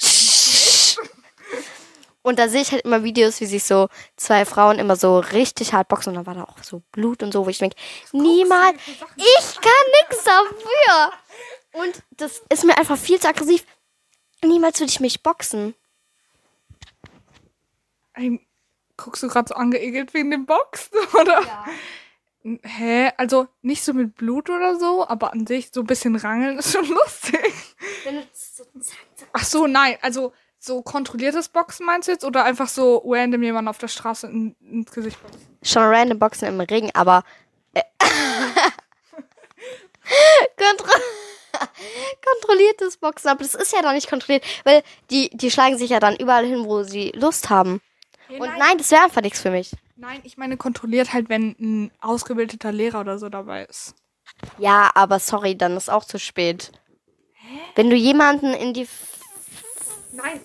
[2.22, 5.72] und da sehe ich halt immer Videos, wie sich so zwei Frauen immer so richtig
[5.72, 6.10] hart boxen.
[6.10, 7.76] Und dann war da auch so Blut und so, wo ich denke,
[8.12, 8.76] niemals,
[9.16, 11.12] ich kann nichts dafür.
[11.72, 13.64] Und das ist mir einfach viel zu aggressiv.
[14.44, 15.74] Niemals würde ich mich boxen.
[18.14, 18.46] Ey,
[18.96, 21.40] guckst du gerade so angeekelt wegen dem Boxen, oder?
[21.42, 21.64] Ja.
[22.62, 23.10] Hä?
[23.16, 26.72] Also nicht so mit Blut oder so, aber an sich so ein bisschen rangeln ist
[26.72, 27.52] schon lustig.
[28.04, 29.28] Wenn du so zack, zack.
[29.32, 29.96] Ach so, nein.
[30.02, 32.24] Also so kontrolliertes Boxen meinst du jetzt?
[32.24, 35.58] Oder einfach so random jemand auf der Straße in, ins Gesicht boxen?
[35.62, 37.24] Schon random Boxen im Ring, aber
[40.56, 40.88] Kontro
[42.24, 46.00] kontrolliertes Boxen, aber das ist ja doch nicht kontrolliert, weil die, die schlagen sich ja
[46.00, 47.80] dann überall hin, wo sie Lust haben.
[48.28, 49.72] Und nein, das wäre einfach nichts für mich.
[49.96, 53.94] Nein, ich meine kontrolliert halt, wenn ein ausgebildeter Lehrer oder so dabei ist.
[54.58, 56.72] Ja, aber sorry, dann ist auch zu spät.
[57.74, 58.88] Wenn du jemanden in die
[60.12, 60.40] Nein.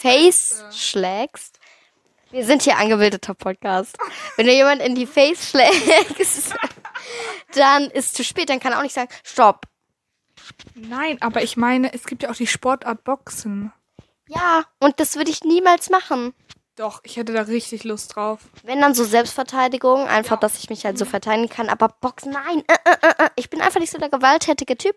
[0.00, 1.58] Face schlägst.
[2.30, 3.96] Wir sind hier angebildeter Podcast.
[4.36, 6.54] Wenn du jemanden in die Face schlägst,
[7.54, 8.50] dann ist zu spät.
[8.50, 9.66] Dann kann er auch nicht sagen, stopp.
[10.74, 13.72] Nein, aber ich meine, es gibt ja auch die Sportart Boxen.
[14.28, 16.34] Ja, und das würde ich niemals machen.
[16.76, 18.40] Doch, ich hätte da richtig Lust drauf.
[18.64, 21.68] Wenn dann so Selbstverteidigung, einfach, dass ich mich halt so verteidigen kann.
[21.68, 22.64] Aber Boxen, nein.
[22.66, 23.30] Äh, äh, äh, äh.
[23.36, 24.96] Ich bin einfach nicht so der gewalttätige Typ.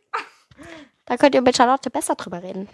[1.06, 2.68] Da könnt ihr mit Charlotte besser drüber reden.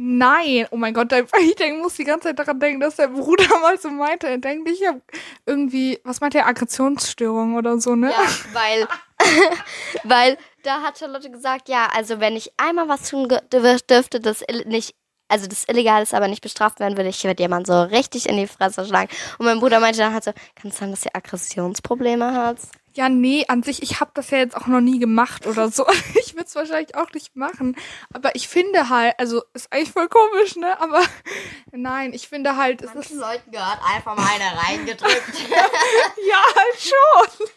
[0.00, 3.48] Nein, oh mein Gott, ich denk, muss die ganze Zeit daran denken, dass der Bruder
[3.60, 4.28] mal so meinte.
[4.28, 5.02] Er denkt, ich habe
[5.44, 8.10] irgendwie, was meint er, Aggressionsstörung oder so, ne?
[8.10, 8.88] Ja, weil,
[10.04, 14.94] weil da hat Charlotte gesagt, ja, also wenn ich einmal was tun dürfte, das nicht,
[15.28, 18.36] also das illegal ist, aber nicht bestraft werden würde, ich mit jemand so richtig in
[18.36, 19.10] die Fresse schlagen.
[19.38, 22.58] Und mein Bruder meinte dann halt so, kann es sein, dass ihr Aggressionsprobleme hat?
[22.94, 25.86] Ja, nee, an sich, ich habe das ja jetzt auch noch nie gemacht oder so.
[26.20, 27.76] Ich würde es wahrscheinlich auch nicht machen.
[28.12, 30.80] Aber ich finde halt, also ist eigentlich voll komisch, ne?
[30.80, 31.00] Aber
[31.72, 35.32] nein, ich finde halt, es ist Leuten gehört einfach mal eine reingedrückt.
[35.50, 37.48] ja halt schon.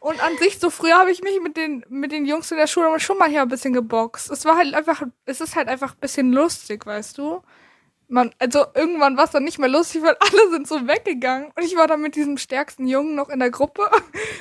[0.00, 2.66] Und an sich, so früher habe ich mich mit den, mit den Jungs in der
[2.66, 4.30] Schule schon mal hier ein bisschen geboxt.
[4.30, 7.42] Es war halt einfach, es ist halt einfach ein bisschen lustig, weißt du?
[8.08, 11.50] Man, also irgendwann war es dann nicht mehr lustig, weil alle sind so weggegangen.
[11.56, 13.82] Und ich war dann mit diesem stärksten Jungen noch in der Gruppe.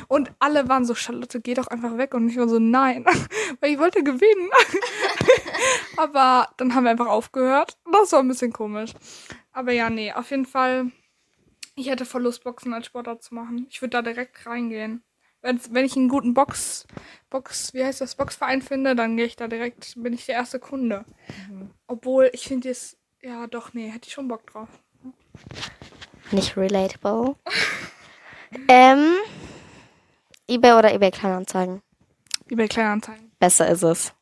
[0.07, 2.13] Und alle waren so, Charlotte, geh doch einfach weg.
[2.13, 3.05] Und ich war so, nein.
[3.61, 4.49] Weil ich wollte gewinnen.
[5.97, 7.77] Aber dann haben wir einfach aufgehört.
[7.91, 8.91] Das war ein bisschen komisch.
[9.53, 10.91] Aber ja, nee, auf jeden Fall.
[11.75, 13.65] Ich hätte voll Lust, Boxen als Sportart zu machen.
[13.69, 15.03] Ich würde da direkt reingehen.
[15.41, 16.87] Wenn's, wenn ich einen guten Box,
[17.29, 20.59] Box, wie heißt das, Boxverein finde, dann gehe ich da direkt, bin ich der erste
[20.59, 21.03] Kunde.
[21.87, 24.69] Obwohl, ich finde es, ja doch, nee, hätte ich schon Bock drauf.
[26.31, 27.35] Nicht relatable.
[28.69, 29.15] ähm,
[30.47, 31.81] eBay oder eBay Kleinanzeigen?
[32.49, 33.31] eBay Kleinanzeigen.
[33.39, 34.13] Besser ist es.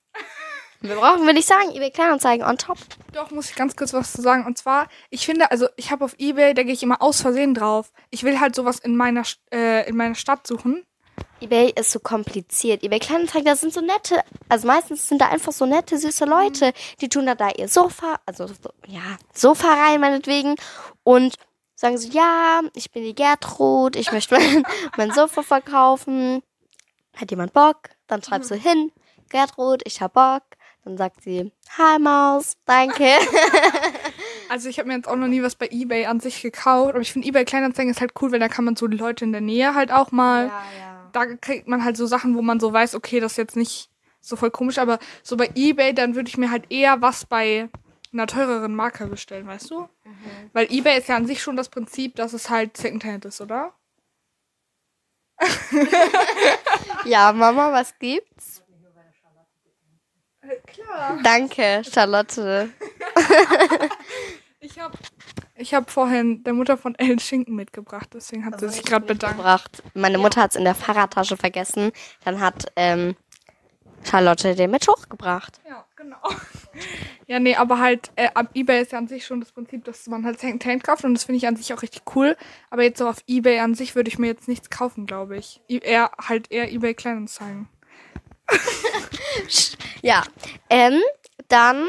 [0.81, 2.77] Wir brauchen, will ich sagen, eBay Kleinanzeigen on top.
[3.13, 4.47] Doch, muss ich ganz kurz was zu sagen.
[4.47, 7.53] Und zwar, ich finde, also ich habe auf Ebay, da gehe ich immer aus Versehen
[7.53, 7.91] drauf.
[8.09, 10.83] Ich will halt sowas in meiner, äh, in meiner Stadt suchen.
[11.39, 12.83] eBay ist so kompliziert.
[12.83, 16.73] eBay Kleinanzeigen, da sind so nette, also meistens sind da einfach so nette, süße Leute,
[16.99, 20.55] die tun da da ihr Sofa, also so, ja, Sofa rein meinetwegen
[21.03, 21.35] und
[21.75, 24.63] sagen so, ja, ich bin die Gertrud, ich möchte mein,
[24.97, 26.41] mein Sofa verkaufen.
[27.15, 27.89] Hat jemand Bock?
[28.07, 28.91] Dann schreibst du hin,
[29.29, 30.43] Gertrud, ich hab Bock.
[30.83, 33.05] Dann sagt sie, hi Maus, danke.
[34.49, 36.89] Also ich habe mir jetzt auch noch nie was bei Ebay an sich gekauft.
[36.89, 39.23] Aber ich finde Ebay Kleinanzeigen ist halt cool, weil da kann man so die Leute
[39.23, 40.47] in der Nähe halt auch mal.
[40.47, 41.09] ja.
[41.13, 43.89] Da kriegt man halt so Sachen, wo man so weiß, okay, das ist jetzt nicht
[44.19, 44.77] so voll komisch.
[44.77, 47.69] Aber so bei Ebay, dann würde ich mir halt eher was bei
[48.11, 49.87] einer teureren Marke bestellen, weißt du?
[50.51, 53.71] Weil Ebay ist ja an sich schon das Prinzip, dass es halt Secondhand ist, oder?
[57.05, 58.50] Ja, Mama, was gibt's?
[60.67, 61.19] Klar.
[61.23, 62.69] Danke, Charlotte.
[64.63, 64.95] Ich habe
[65.55, 69.41] ich hab vorhin der Mutter von Ellen Schinken mitgebracht, deswegen hat sie sich gerade bedankt.
[69.95, 71.91] Meine Mutter hat es in der Fahrradtasche vergessen.
[72.23, 73.15] Dann hat ähm,
[74.03, 75.61] Charlotte den mit hochgebracht.
[75.67, 76.17] Ja, genau.
[77.27, 80.05] Ja, nee, aber halt, äh, ab Ebay ist ja an sich schon das Prinzip, dass
[80.07, 82.35] man halt Secondhand kauft und das finde ich an sich auch richtig cool.
[82.69, 85.61] Aber jetzt so auf Ebay an sich würde ich mir jetzt nichts kaufen, glaube ich.
[85.69, 87.69] I eher, halt eher Ebay Kleinanzeigen.
[90.01, 90.23] Ja,
[90.69, 90.99] ähm,
[91.47, 91.87] dann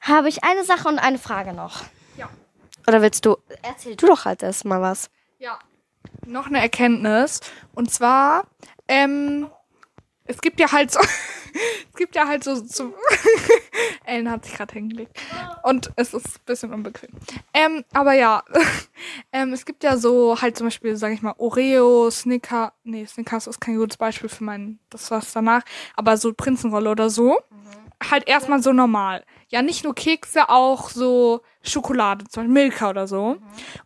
[0.00, 1.84] habe ich eine Sache und eine Frage noch.
[2.16, 2.28] Ja.
[2.86, 3.36] Oder willst du?
[3.62, 5.10] Erzähl du doch halt erst mal was.
[5.38, 5.58] Ja.
[6.26, 7.40] Noch eine Erkenntnis.
[7.74, 8.46] Und zwar,
[8.88, 9.48] ähm,
[10.26, 11.00] es gibt ja halt so,
[11.92, 12.94] es gibt ja halt so, so
[14.04, 15.18] Ellen hat sich gerade hingelegt.
[15.62, 17.10] Und es ist ein bisschen unbequem.
[17.52, 18.42] Ähm, aber ja,
[19.32, 23.46] ähm, es gibt ja so halt zum Beispiel, sage ich mal, Oreo, Snicker, nee, Snickers
[23.46, 25.62] ist kein gutes Beispiel für mein, das war's danach,
[25.94, 27.38] aber so Prinzenrolle oder so.
[28.10, 29.24] Halt erstmal so normal.
[29.48, 33.38] Ja, nicht nur Kekse, auch so Schokolade, zum Beispiel Milka oder so.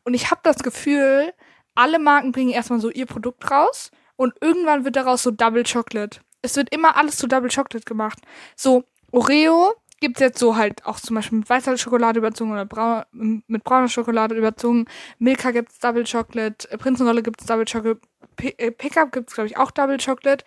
[0.03, 1.33] Und ich habe das Gefühl,
[1.75, 6.21] alle Marken bringen erstmal so ihr Produkt raus und irgendwann wird daraus so Double Chocolate.
[6.43, 8.19] Es wird immer alles zu Double Chocolate gemacht.
[8.57, 13.03] So, Oreo gibt's jetzt so halt auch zum Beispiel mit weißer Schokolade überzogen oder brau
[13.13, 14.87] mit brauner Schokolade überzogen.
[15.19, 18.01] Milka gibt's Double Chocolate, äh, Prinzenrolle gibt's Double Chocolate,
[18.37, 20.45] P äh, Pickup gibt's glaube ich auch Double Chocolate.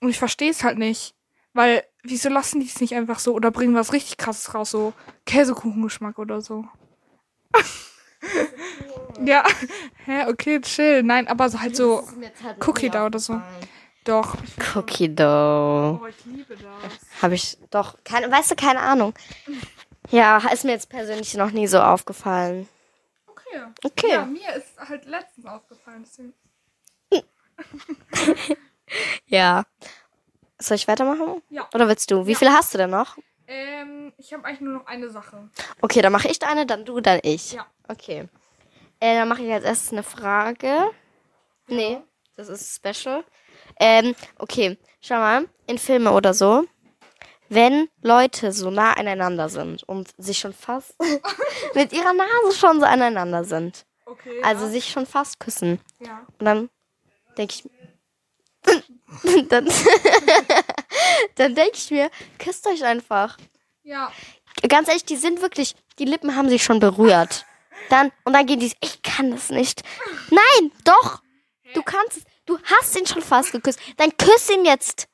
[0.00, 1.14] Und ich verstehe es halt nicht.
[1.52, 4.92] Weil, wieso lassen die es nicht einfach so oder bringen was richtig krasses raus, so
[5.26, 6.64] Käsekuchengeschmack oder so.
[9.22, 9.44] Ja.
[10.06, 11.02] Hä, okay, chill.
[11.02, 12.02] Nein, aber so halt so
[12.42, 13.34] halt Cookie Dough oder so.
[13.34, 13.73] aufgefallen.
[14.04, 14.36] Doch.
[14.74, 15.98] Cookie Dough.
[16.02, 17.22] Oh, ich liebe das.
[17.22, 19.14] Habe ich doch, keine, weißt du, keine Ahnung.
[20.10, 22.68] Ja, ist mir jetzt persönlich noch nie so aufgefallen.
[23.26, 23.62] Okay.
[23.82, 24.10] Okay.
[24.12, 26.04] Ja, mir ist halt letztens aufgefallen.
[29.26, 29.64] Ja.
[30.58, 31.42] Soll ich weitermachen?
[31.50, 31.68] Ja.
[31.74, 32.26] Oder willst du?
[32.26, 32.38] Wie Ja.
[32.38, 33.16] viele hast du denn noch?
[33.46, 35.48] Ähm, ich habe eigentlich nur noch eine Sache.
[35.80, 37.52] Okay, dann mache ich eine, dann du, dann ich.
[37.52, 37.66] Ja.
[37.88, 38.28] Okay.
[39.00, 40.90] Äh, dann mache ich als erstes eine Frage.
[41.66, 41.98] Nee,
[42.36, 43.24] das ist special.
[43.80, 46.64] Ähm, okay, schau mal, in Filmen oder so,
[47.48, 50.94] wenn Leute so nah aneinander sind und sich schon fast
[51.74, 54.42] mit ihrer Nase schon so aneinander sind, Okay.
[54.42, 56.26] also sich schon fast küssen, ja.
[56.38, 56.70] und dann
[57.38, 57.68] denke ich,
[59.48, 59.66] dann,
[61.36, 63.38] dann denke ich mir, küsst euch einfach.
[63.82, 64.12] Ja.
[64.68, 67.44] Ganz ehrlich, die sind wirklich, die Lippen haben sich schon berührt.
[67.90, 69.82] Dann, und dann gehen die, ich kann das nicht.
[70.30, 71.20] Nein, doch.
[71.74, 72.24] Du kannst es.
[72.46, 73.80] Du hast ihn schon fast geküsst.
[73.96, 75.08] Dann küss ihn jetzt.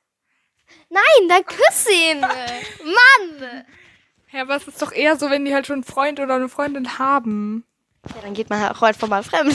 [0.89, 2.21] Nein, dann küss ihn.
[2.21, 3.65] Mann.
[4.33, 6.49] Ja, aber es ist doch eher so, wenn die halt schon einen Freund oder eine
[6.49, 7.65] Freundin haben.
[8.15, 9.55] Ja, dann geht man halt auch einfach mal fremd.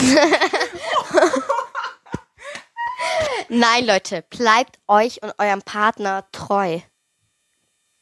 [3.48, 6.80] Nein, Leute, bleibt euch und eurem Partner treu.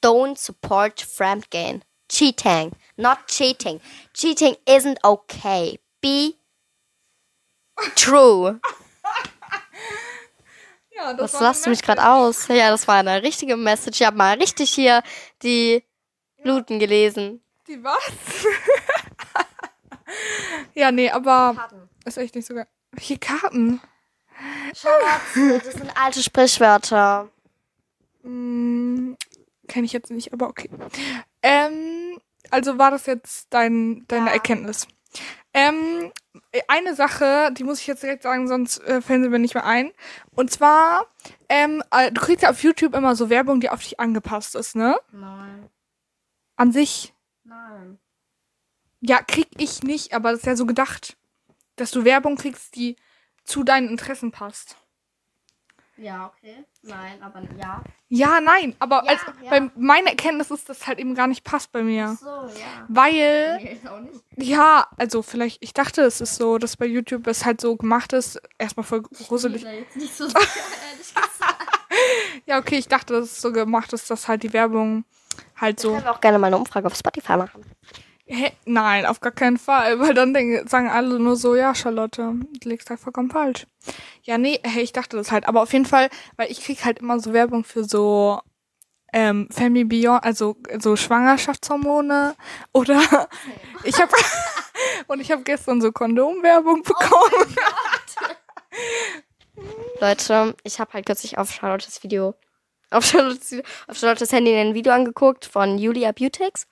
[0.02, 1.84] Don't support fremdgehen.
[2.08, 3.80] Cheating, not cheating.
[4.12, 5.80] Cheating isn't okay.
[6.00, 6.34] Be
[7.96, 8.60] true.
[10.96, 12.48] Ja, das Was lasst du mich gerade aus?
[12.48, 14.00] Ja, das war eine richtige Message.
[14.00, 15.02] Ich habe mal richtig hier
[15.42, 15.82] die
[16.42, 17.42] Luten gelesen.
[17.66, 17.98] Die was?
[20.74, 21.56] ja, nee, aber
[22.04, 22.66] ist echt nicht so geil.
[22.92, 23.80] Welche Karten?
[24.74, 27.28] Schatz, das sind alte Sprichwörter.
[28.22, 29.16] Hm,
[29.68, 30.68] Kenne ich jetzt nicht, aber okay.
[31.42, 34.32] Ähm, also war das jetzt dein, deine Ja.
[34.34, 34.86] Erkenntnis.
[35.54, 36.12] Ähm,
[36.68, 39.64] eine Sache, die muss ich jetzt direkt sagen, sonst äh, fällen sie mir nicht mehr
[39.64, 39.92] ein.
[40.34, 41.06] Und zwar,
[41.48, 44.74] ähm, äh, du kriegst ja auf YouTube immer so Werbung, die auf dich angepasst ist,
[44.74, 44.98] ne?
[45.12, 45.68] Nein,
[46.56, 47.14] An sich.
[47.44, 47.98] nein.
[49.00, 51.16] Ja, krieg ich nicht, aber das ist ja so gedacht,
[51.76, 52.96] dass du Werbung kriegst, die
[53.44, 54.76] zu deinen Interessen passt.
[55.96, 56.64] Ja, okay.
[56.82, 57.82] Nein, aber ja.
[58.08, 59.50] Ja, nein, aber Ja, als, ja.
[59.50, 62.16] bei meiner Erkenntnis ist das halt eben gar nicht passt bei mir.
[62.20, 62.84] So, ja.
[62.88, 64.20] Weil, Nee, auch nicht.
[64.36, 68.12] ja, also vielleicht, ich dachte, es ist so, dass bei YouTube es halt so gemacht
[68.12, 69.62] ist, erstmal voll gruselig.
[69.62, 70.40] da jetzt nicht so sicher,
[70.90, 71.56] ehrlich gesagt.
[72.46, 75.04] Ja, okay, ich dachte, dass es so gemacht ist, dass halt die Werbung
[75.56, 75.92] halt so.
[75.92, 77.62] Können wir auch gerne mal eine Umfrage auf Spotify machen.
[78.26, 78.52] Hä?
[78.64, 82.68] Nein, auf gar keinen Fall, weil dann denken, sagen alle nur so, ja, Charlotte, du
[82.68, 83.66] legst halt vollkommen falsch.
[84.22, 87.00] Ja, nee, hey, ich dachte das halt, aber auf jeden Fall, weil ich krieg halt
[87.00, 88.40] immer so Werbung für so
[89.12, 92.34] ähm, Family Beyond, also so Schwangerschaftshormone
[92.72, 93.28] oder
[93.84, 94.12] ich habe
[95.06, 97.56] und ich habe gestern so Kondomwerbung bekommen.
[100.00, 102.34] Leute, ich habe halt kürzlich auf Charlottes Video,
[102.90, 106.66] auf Charlottes, auf Charlottes Handy ein Video angeguckt von Julia Beautix.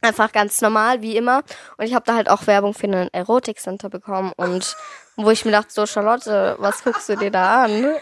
[0.00, 1.42] Einfach ganz normal, wie immer.
[1.76, 4.32] Und ich habe da halt auch Werbung für einen Erotik-Center bekommen.
[4.36, 4.76] Und
[5.16, 7.96] wo ich mir dachte, so Charlotte, was guckst du dir da an?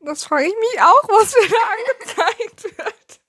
[0.00, 3.20] Das frage ich mich auch, was mir da angezeigt wird.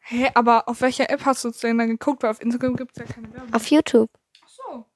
[0.00, 2.22] Hä, aber auf welcher App hast du es denn dann geguckt?
[2.22, 3.54] Weil auf Instagram gibt's ja keine Werbung.
[3.54, 4.10] Auf YouTube.
[4.44, 4.86] Ach so,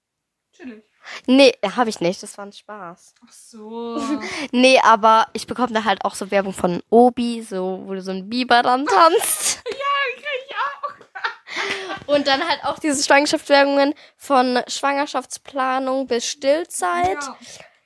[0.52, 0.84] chillig.
[1.26, 2.22] Nee, habe ich nicht.
[2.22, 3.14] Das war ein Spaß.
[3.26, 4.00] Ach so.
[4.52, 8.10] Nee, aber ich bekomme da halt auch so Werbung von Obi, so, wo du so
[8.10, 9.62] ein Biber dann tanzt.
[9.70, 9.72] ja,
[10.16, 11.97] die krieg ich auch.
[12.08, 17.22] Und dann halt auch diese Schwangerschaftswerbungen von Schwangerschaftsplanung bis Stillzeit.
[17.22, 17.36] Ja.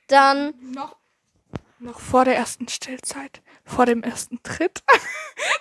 [0.06, 0.96] Dann, Noch,
[1.80, 4.82] noch vor der ersten Stillzeit, vor dem ersten Tritt.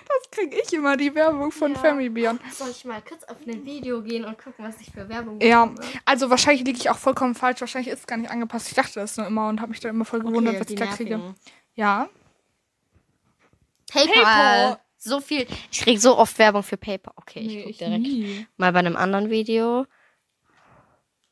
[0.06, 1.78] Das kriege ich immer, die Werbung von Ja.
[1.78, 2.40] Family Beyond.
[2.54, 5.70] soll ich mal kurz auf ein Video gehen und gucken, was ich für Werbung Ja,
[6.04, 7.60] also wahrscheinlich liege ich auch vollkommen falsch.
[7.60, 8.68] Wahrscheinlich ist es gar nicht angepasst.
[8.68, 10.86] Ich dachte das nur immer und habe mich dann immer voll gewundert, was ich da
[10.86, 11.34] kriege.
[11.74, 12.08] Ja.
[13.90, 14.14] PayPal.
[14.14, 14.78] PayPal.
[15.04, 15.46] So viel.
[15.70, 17.14] Ich krieg so oft Werbung für PayPal.
[17.16, 18.46] Okay, ich Nee, guck ich direkt nie.
[18.56, 19.84] mal bei einem anderen Video.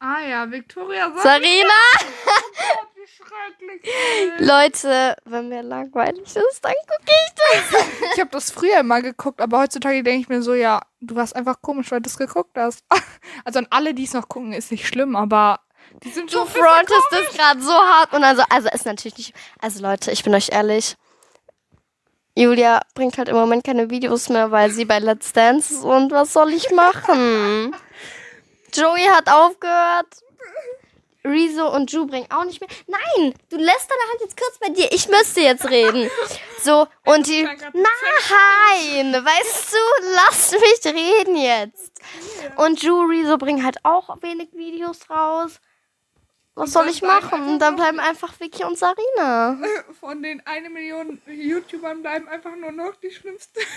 [0.00, 1.70] Ah ja, Victoria Sarina!
[3.06, 3.82] schrecklich.
[4.38, 7.34] Leute, wenn mir langweilig ist, dann gucke ich
[7.70, 7.82] das.
[8.14, 11.36] Ich habe das früher immer geguckt, aber heutzutage denke ich mir so, ja, du warst
[11.36, 12.84] einfach komisch, weil du es geguckt hast.
[13.44, 15.60] Also an alle, die es noch gucken, ist nicht schlimm, aber
[16.02, 19.16] die sind Du schon bisschen frontest das gerade so hart und also, also ist natürlich
[19.16, 19.34] nicht.
[19.60, 20.96] Also Leute, ich bin euch ehrlich.
[22.34, 26.12] Julia bringt halt im Moment keine Videos mehr, weil sie bei Let's Dance ist und
[26.12, 27.74] was soll ich machen?
[28.72, 30.06] Joey hat aufgehört.
[31.22, 32.70] Rezo und Ju bringen auch nicht mehr.
[32.86, 34.90] Nein, du lässt deine Hand jetzt kurz bei dir.
[34.90, 36.10] Ich müsste jetzt reden.
[36.62, 37.42] So, und die.
[37.42, 39.78] Nein, weißt du,
[40.14, 42.00] lass mich reden jetzt.
[42.56, 45.60] Und Ju, Rezo bringen halt auch wenig Videos raus.
[46.54, 47.42] Was soll ich machen?
[47.42, 49.58] einfach Dann bleiben einfach Vicky und Sarina.
[50.00, 53.60] Von den eine Million YouTubern bleiben einfach nur noch die schlimmsten.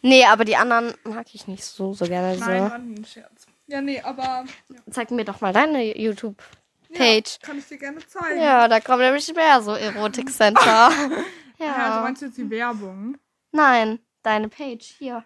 [0.00, 2.36] Nee, aber die anderen mag ich nicht so, so gerne.
[2.38, 2.74] Nein, So.
[2.74, 3.46] ein Scherz.
[3.66, 4.44] Ja, nee, aber.
[4.68, 4.76] Ja.
[4.90, 7.38] Zeig mir doch mal deine YouTube-Page.
[7.40, 8.40] Ja, kann ich dir gerne zeigen.
[8.40, 10.90] Ja, da kommt nämlich mehr so Erotik-Center.
[11.60, 12.02] Ja, also ja.
[12.02, 13.18] meinst du jetzt die Werbung?
[13.50, 15.24] Nein, deine Page hier.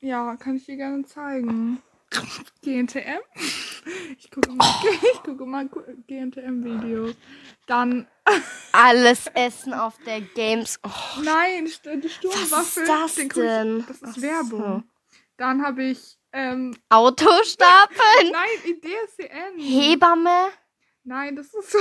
[0.00, 1.82] Ja, kann ich dir gerne zeigen.
[2.62, 3.20] GNTM?
[4.18, 4.66] Ich gucke mal,
[5.12, 5.68] ich gucke mal
[6.06, 7.14] GNTM-Videos.
[7.66, 8.06] Dann,
[8.72, 10.78] Alles Essen auf der Games.
[10.82, 12.50] Oh, nein, die Sturmwaffel.
[12.50, 13.84] Was ist das ich- denn?
[13.86, 14.22] Das ist.
[14.22, 14.84] Werbung.
[15.36, 17.98] Dann habe ich, ähm, Autostapeln.
[18.32, 19.58] nein, IDSCN.
[19.58, 20.48] Hebamme.
[21.04, 21.78] Nein, das ist so,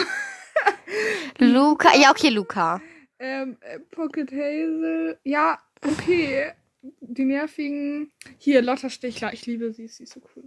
[1.39, 1.95] Luca.
[1.95, 2.81] Ja, okay, Luca.
[3.19, 5.17] ähm, äh, Pocket Hazel.
[5.23, 6.53] Ja, okay.
[6.99, 8.11] Die nervigen.
[8.37, 9.31] Hier, Lotta Stichler.
[9.33, 10.43] Ich liebe sie, sie ist so cool.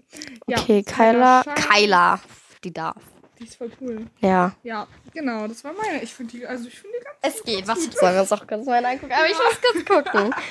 [0.46, 1.54] Ja, Okay, Kyla Kyla.
[1.54, 2.20] Kyla.
[2.62, 3.02] Die darf.
[3.38, 4.06] Die ist voll cool.
[4.20, 4.54] Ja.
[4.62, 6.02] Ja, genau, das war meine.
[6.02, 7.66] Ich finde die, also ich finde die ganz Es geht.
[7.66, 9.12] Was sollen wir uns auch kurz mal angucken?
[9.12, 10.34] Aber ich muss kurz gucken.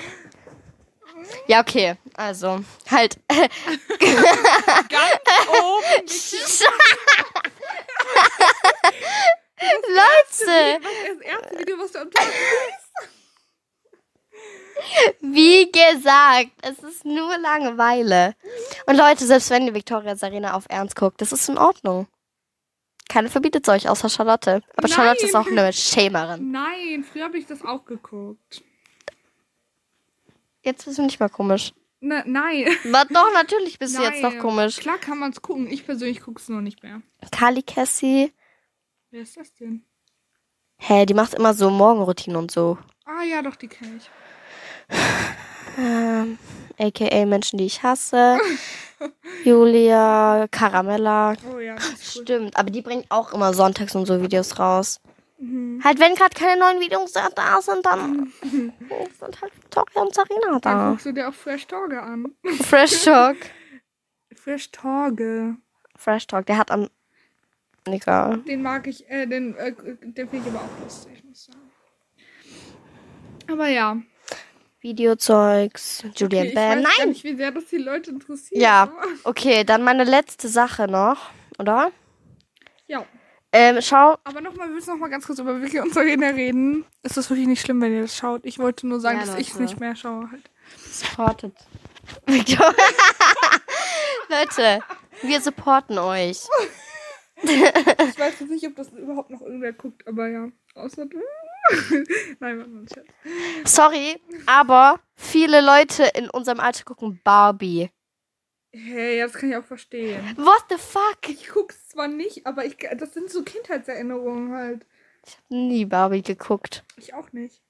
[1.48, 1.96] Ja, okay.
[2.16, 2.60] Also,
[2.92, 3.18] halt.
[3.32, 3.50] oben.
[9.88, 12.85] Leute, Das erste Video, was du am Tag siehst.
[15.22, 18.36] Wie gesagt, es ist nur Langeweile.
[18.86, 22.08] Und Leute, selbst wenn die Victoria Sarina auf Ernst guckt, das ist in Ordnung.
[23.10, 24.62] Keiner verbietet es euch, außer Charlotte.
[24.76, 25.30] Aber Charlotte Nein.
[25.30, 26.52] ist auch eine Schämerin.
[26.52, 28.64] Nein, früher habe ich das auch geguckt.
[30.64, 31.74] Jetzt bist du nicht mal komisch.
[32.02, 32.66] Ne, nein.
[32.86, 34.42] Was doch, natürlich bist du jetzt noch Nein.
[34.42, 34.78] komisch.
[34.78, 35.68] Klar kann man es gucken.
[35.72, 37.02] Ich persönlich gucke es noch nicht mehr.
[37.32, 38.34] Kali Cassie.
[39.12, 39.84] Wer ist das denn?
[40.78, 42.78] Hä, die macht immer so Morgenroutinen und so.
[43.06, 44.10] Ah ja, doch, die kenne ich.
[45.78, 46.38] Ähm,
[46.80, 48.38] AKA Menschen, die ich hasse.
[49.44, 51.36] Julia, Caramella.
[51.54, 51.98] Oh ja, cool.
[52.00, 55.02] Stimmt, aber die bringt auch immer sonntags und so Videos raus.
[55.38, 55.82] Mhm.
[55.84, 60.60] Halt, wenn gerade keine neuen Videos da da sind, dann sind halt Victoria und Sarina
[60.60, 60.90] Dann da.
[60.92, 62.34] guckst du dir auch Fresh Torge an.
[62.64, 63.38] Fresh Talk.
[64.34, 65.58] Fresh Torge.
[65.98, 66.90] Fresh Talk, der hat am.
[67.88, 68.38] Egal.
[68.40, 71.70] Den mag ich, äh, den, äh, den finde ich aber auch lustig, muss ich sagen.
[73.52, 73.98] Aber ja.
[74.86, 76.78] Videozeugs, Julian Okay, ich Bam.
[76.78, 77.10] weiß gar Nein!
[77.10, 78.62] nicht, wie sehr das die Leute interessiert.
[78.62, 78.92] Ja,
[79.24, 81.92] okay, dann meine letzte Sache noch, oder?
[82.86, 83.04] Ja.
[83.52, 84.18] Ähm, schau.
[84.24, 86.86] Aber nochmal, wir müssen noch mal ganz kurz über Vicky und Serena reden.
[87.02, 88.46] Ist wirklich nicht schlimm, wenn ihr das schaut.
[88.46, 90.30] Ich wollte nur sagen, Ja, dass ich es nicht mehr schaue.
[90.30, 90.52] Halt.
[90.92, 91.56] Supportet.
[94.30, 94.84] Leute,
[95.24, 96.44] wir supporten euch.
[97.42, 97.50] Ich
[98.20, 100.50] weiß jetzt nicht, ob das überhaupt noch irgendwer guckt, aber ja.
[100.76, 101.18] Außer du.
[102.40, 103.08] Nein, warte mal, Scherz.
[103.66, 107.90] Sorry, aber viele Leute in unserem Alter gucken Barbie.
[108.72, 110.22] Hey, das kann ich auch verstehen.
[110.38, 111.30] What the fuck?
[111.30, 114.86] Ich guck's zwar nicht, aber ich, das sind so Kindheitserinnerungen halt.
[115.50, 116.84] Nie Barbie geguckt.
[116.98, 117.62] Ich auch nicht.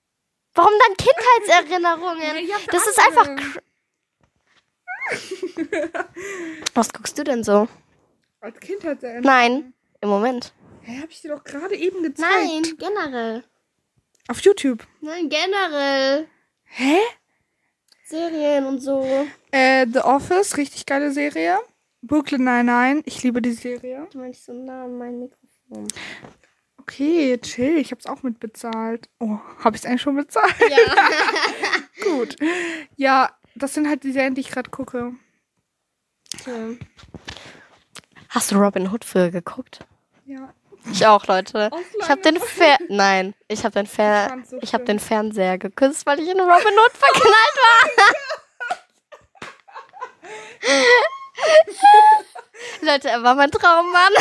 [0.55, 2.47] Warum dann Kindheitserinnerungen?
[2.49, 3.29] Ja, Das ist einfach.
[6.73, 7.67] Was guckst du denn so?
[8.41, 9.23] Als Kindheitserinnerung.
[9.25, 10.53] Nein, im Moment.
[10.85, 12.77] Hä, hab ich dir doch gerade eben gezeigt.
[12.77, 13.43] generell.
[14.27, 14.85] Auf YouTube.
[15.01, 16.27] Nein, generell.
[16.65, 16.97] Hä?
[18.05, 19.03] Serien und so.
[19.49, 21.57] Äh, The Office, richtig geile Serie.
[22.03, 24.07] Brooklyn 99, ich liebe die Serie.
[24.11, 25.87] Du meinst so nah an mein Mikrofon.
[26.77, 29.09] Okay, chill, ich hab's auch mitbezahlt.
[29.19, 30.53] Oh, hab ich's eigentlich schon bezahlt?
[30.69, 30.77] Ja.
[32.03, 32.35] Gut.
[32.95, 35.13] Ja, das sind halt die Serien, die ich gerade gucke.
[38.29, 39.79] Hast du Robin Hood früher geguckt?
[40.25, 40.53] Ja.
[40.91, 41.69] Ich auch, Leute.
[41.99, 46.05] Ich habe den Fer Nein, ich habe den Fer so ich habe den Fernseher geküsst,
[46.05, 48.13] weil ich in Robin Hood verknallt war.
[52.81, 54.13] Leute, er war mein Traummann.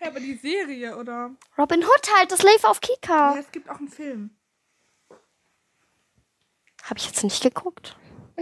[0.00, 1.30] Ja, aber die Serie, oder?
[1.58, 3.36] Robin Hood halt, das lief auf Ja, Kika.
[3.38, 4.30] es gibt auch einen Film.
[6.84, 7.96] Habe ich jetzt nicht geguckt.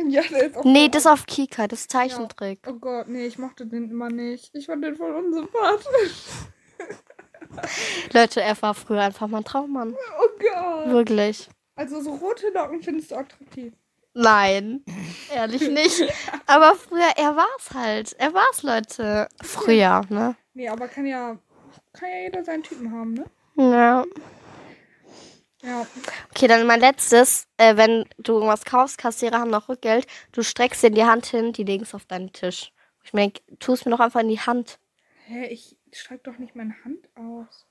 [0.08, 2.60] Ja, der ist auch Nee, das auf Kika, das Zeichentrick.
[2.68, 4.54] Oh Gott, nee, ich mochte den immer nicht.
[4.54, 6.22] Ich fand den voll unsympathisch.
[8.12, 9.94] Leute, er war früher einfach mein Traummann.
[9.94, 10.88] Oh Gott.
[10.90, 11.48] Wirklich.
[11.76, 13.72] Also so rote Locken findest du attraktiv.
[14.14, 14.84] Nein,
[15.32, 16.02] ehrlich nicht.
[16.46, 18.14] Aber früher, er war's halt.
[18.18, 19.28] Er war's, Leute.
[19.42, 20.34] Früher, ne?
[20.54, 21.38] Nee, aber kann ja,
[21.92, 23.26] kann ja jeder seinen Typen haben, ne?
[23.56, 24.04] Ja.
[25.62, 25.86] Ja.
[26.30, 27.46] Okay, dann mein letztes.
[27.58, 30.06] Äh, wenn du irgendwas kaufst, Kassierer haben noch Rückgeld.
[30.32, 32.72] Du streckst dir die Hand hin, die legen es auf deinen Tisch.
[33.04, 34.78] Ich meine, tu es mir doch einfach in die Hand.
[35.26, 37.66] Hä, ich streck doch nicht meine Hand aus.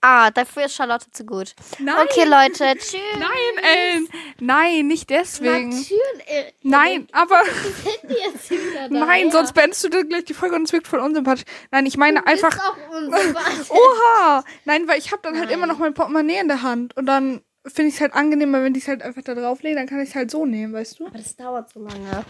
[0.00, 1.54] Ah, dafür ist Charlotte zu gut.
[1.80, 1.96] Nein.
[2.04, 3.00] Okay, Leute, tschüss.
[3.18, 4.08] Nein, Ellen.
[4.38, 5.70] Nein, nicht deswegen.
[5.70, 6.54] Natürlich.
[6.62, 7.42] Nein, aber
[8.90, 11.44] nein, sonst beendest du dann gleich die Folge und es wirkt voll unsympathisch.
[11.72, 12.54] Nein, ich meine einfach.
[12.54, 13.70] Ist auch unsympathisch.
[13.70, 14.44] Oha!
[14.64, 17.42] Nein, weil ich habe dann halt immer noch mein Portemonnaie in der Hand und dann
[17.66, 20.10] finde ich es halt angenehmer, wenn ich es halt einfach da drauflege, dann kann ich
[20.10, 21.06] es halt so nehmen, weißt du?
[21.06, 22.24] Aber das dauert so lange.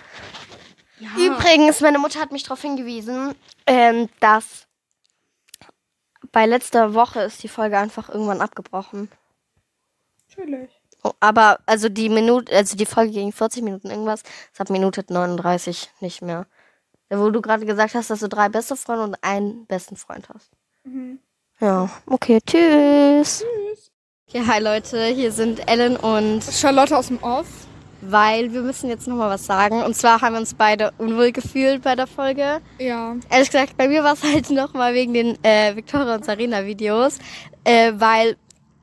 [1.00, 1.10] Ja.
[1.16, 3.34] Übrigens, meine Mutter hat mich darauf hingewiesen,
[3.66, 4.66] ähm, dass
[6.32, 9.10] bei letzter Woche ist die Folge einfach irgendwann abgebrochen.
[10.28, 10.70] Natürlich.
[11.04, 14.22] Oh, aber also die Minute, also die Folge ging 40 Minuten irgendwas,
[14.52, 16.46] es hat Minute 39 nicht mehr.
[17.10, 20.50] Wo du gerade gesagt hast, dass du drei beste Freunde und einen besten Freund hast.
[20.84, 21.20] Mhm.
[21.60, 23.44] Ja, okay, tschüss.
[23.44, 23.90] Tschüss.
[24.28, 27.67] Okay, hi Leute, hier sind Ellen und Charlotte aus dem Off.
[28.00, 29.82] Weil wir müssen jetzt nochmal was sagen.
[29.82, 32.60] Und zwar haben wir uns beide unwohl gefühlt bei der Folge.
[32.78, 33.16] Ja.
[33.30, 37.18] Ehrlich gesagt, bei mir war es halt nochmal wegen den äh, Victoria und Sarina Videos,
[37.64, 38.36] äh, weil,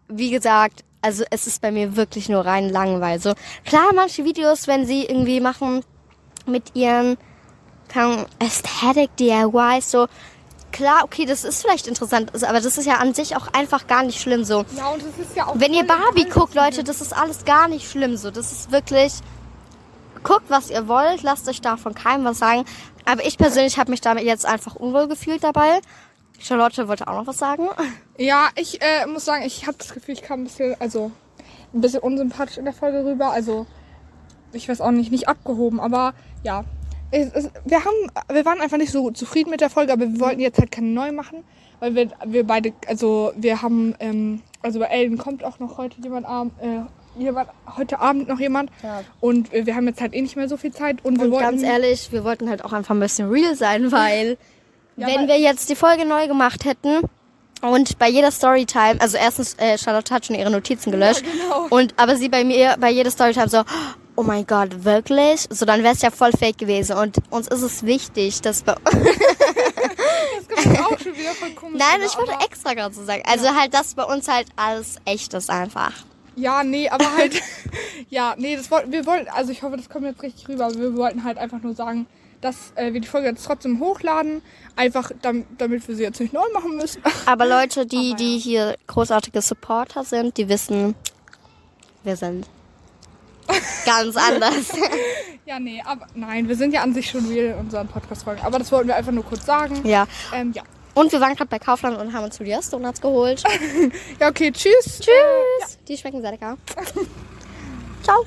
[0.07, 3.19] wie gesagt, also es ist bei mir wirklich nur rein Langeweile.
[3.19, 5.81] So, klar, manche Videos, wenn sie irgendwie machen
[6.47, 7.17] mit ihren
[7.93, 10.07] Ahnung, Aesthetic DIYs, so,
[10.75, 14.03] klar, okay, das ist vielleicht interessant, aber das ist ja an sich auch einfach gar
[14.03, 14.65] nicht schlimm so.
[14.75, 15.53] Ja, und es ist ja auch.
[15.57, 18.29] Wenn ihr Barbie guckt, Leute, das ist alles gar nicht schlimm so.
[18.29, 19.13] Das ist wirklich.
[20.23, 22.65] Guckt, was ihr wollt, lasst euch davon keinem was sagen.
[23.05, 25.79] Aber ich persönlich habe mich damit jetzt einfach unwohl gefühlt dabei.
[26.39, 27.67] Charlotte wollte auch noch was sagen.
[28.17, 31.11] Ja, ich äh, muss sagen, ich habe das Gefühl, ich kam ein bisschen, also
[31.73, 33.29] ein bisschen unsympathisch in der Folge rüber.
[33.29, 33.67] Also
[34.51, 36.13] ich weiß auch nicht, nicht abgehoben, aber
[36.43, 36.63] ja.
[37.15, 40.19] Es, es, wir haben, wir waren einfach nicht so zufrieden mit der Folge, aber wir
[40.19, 41.43] wollten jetzt halt keine neu machen,
[41.79, 45.95] weil wir, wir beide, also wir haben, ähm, also bei Ellen kommt auch noch heute
[46.01, 46.81] jemand abend, äh,
[47.21, 49.01] jemand, heute Abend noch jemand Ja.
[49.21, 51.31] und wir, wir haben jetzt halt eh nicht mehr so viel Zeit und wir Und
[51.31, 54.37] wollten ganz ehrlich, wir wollten halt auch einfach ein bisschen real sein, weil
[54.97, 56.99] Ja, wenn weil- wir jetzt die Folge neu gemacht hätten
[57.61, 61.23] und bei jeder Storytime, also erstens, äh, Charlotte hat schon ihre Notizen gelöscht.
[61.23, 61.67] genau.
[61.69, 63.63] Und aber sie bei mir bei jeder Storytime so,
[64.15, 65.45] oh mein Gott, wirklich?
[65.49, 66.97] So, dann wäre es ja voll fake gewesen.
[66.97, 71.79] Und uns ist es wichtig, dass bei das kommt auch schon wieder voll komisch.
[71.79, 73.23] Nein, ich wollte aber- extra gerade so sagen.
[73.25, 75.93] Also halt, dass bei uns halt alles echt ist einfach.
[76.35, 77.41] Ja, nee, aber halt,
[78.09, 80.75] ja, nee, das wollten, wir wollten, also ich hoffe, das kommt jetzt richtig rüber, aber
[80.75, 82.07] wir wollten halt einfach nur sagen,
[82.41, 84.41] dass äh, wir die Folge jetzt trotzdem hochladen,
[84.75, 87.01] einfach damit, damit wir sie jetzt nicht neu machen müssen.
[87.25, 90.93] Aber Leute, die, Aber die hier großartige Supporter sind, die wissen,
[92.03, 92.45] wir sind
[93.85, 94.71] ganz anders.
[95.45, 98.59] ja, nee, aber nein, wir sind ja an sich schon real in unseren Podcast-Folgen, aber
[98.59, 99.81] das wollten wir einfach nur kurz sagen.
[99.85, 100.07] ja.
[100.33, 100.63] Ähm, ja.
[100.93, 103.43] Und wir waren gerade bei Kaufland und haben uns Julias Donuts geholt.
[104.19, 105.01] Ja, okay, tschüss.
[105.01, 105.77] Tschüss.
[105.87, 106.57] Die schmecken sehr lecker.
[108.01, 108.25] Ciao.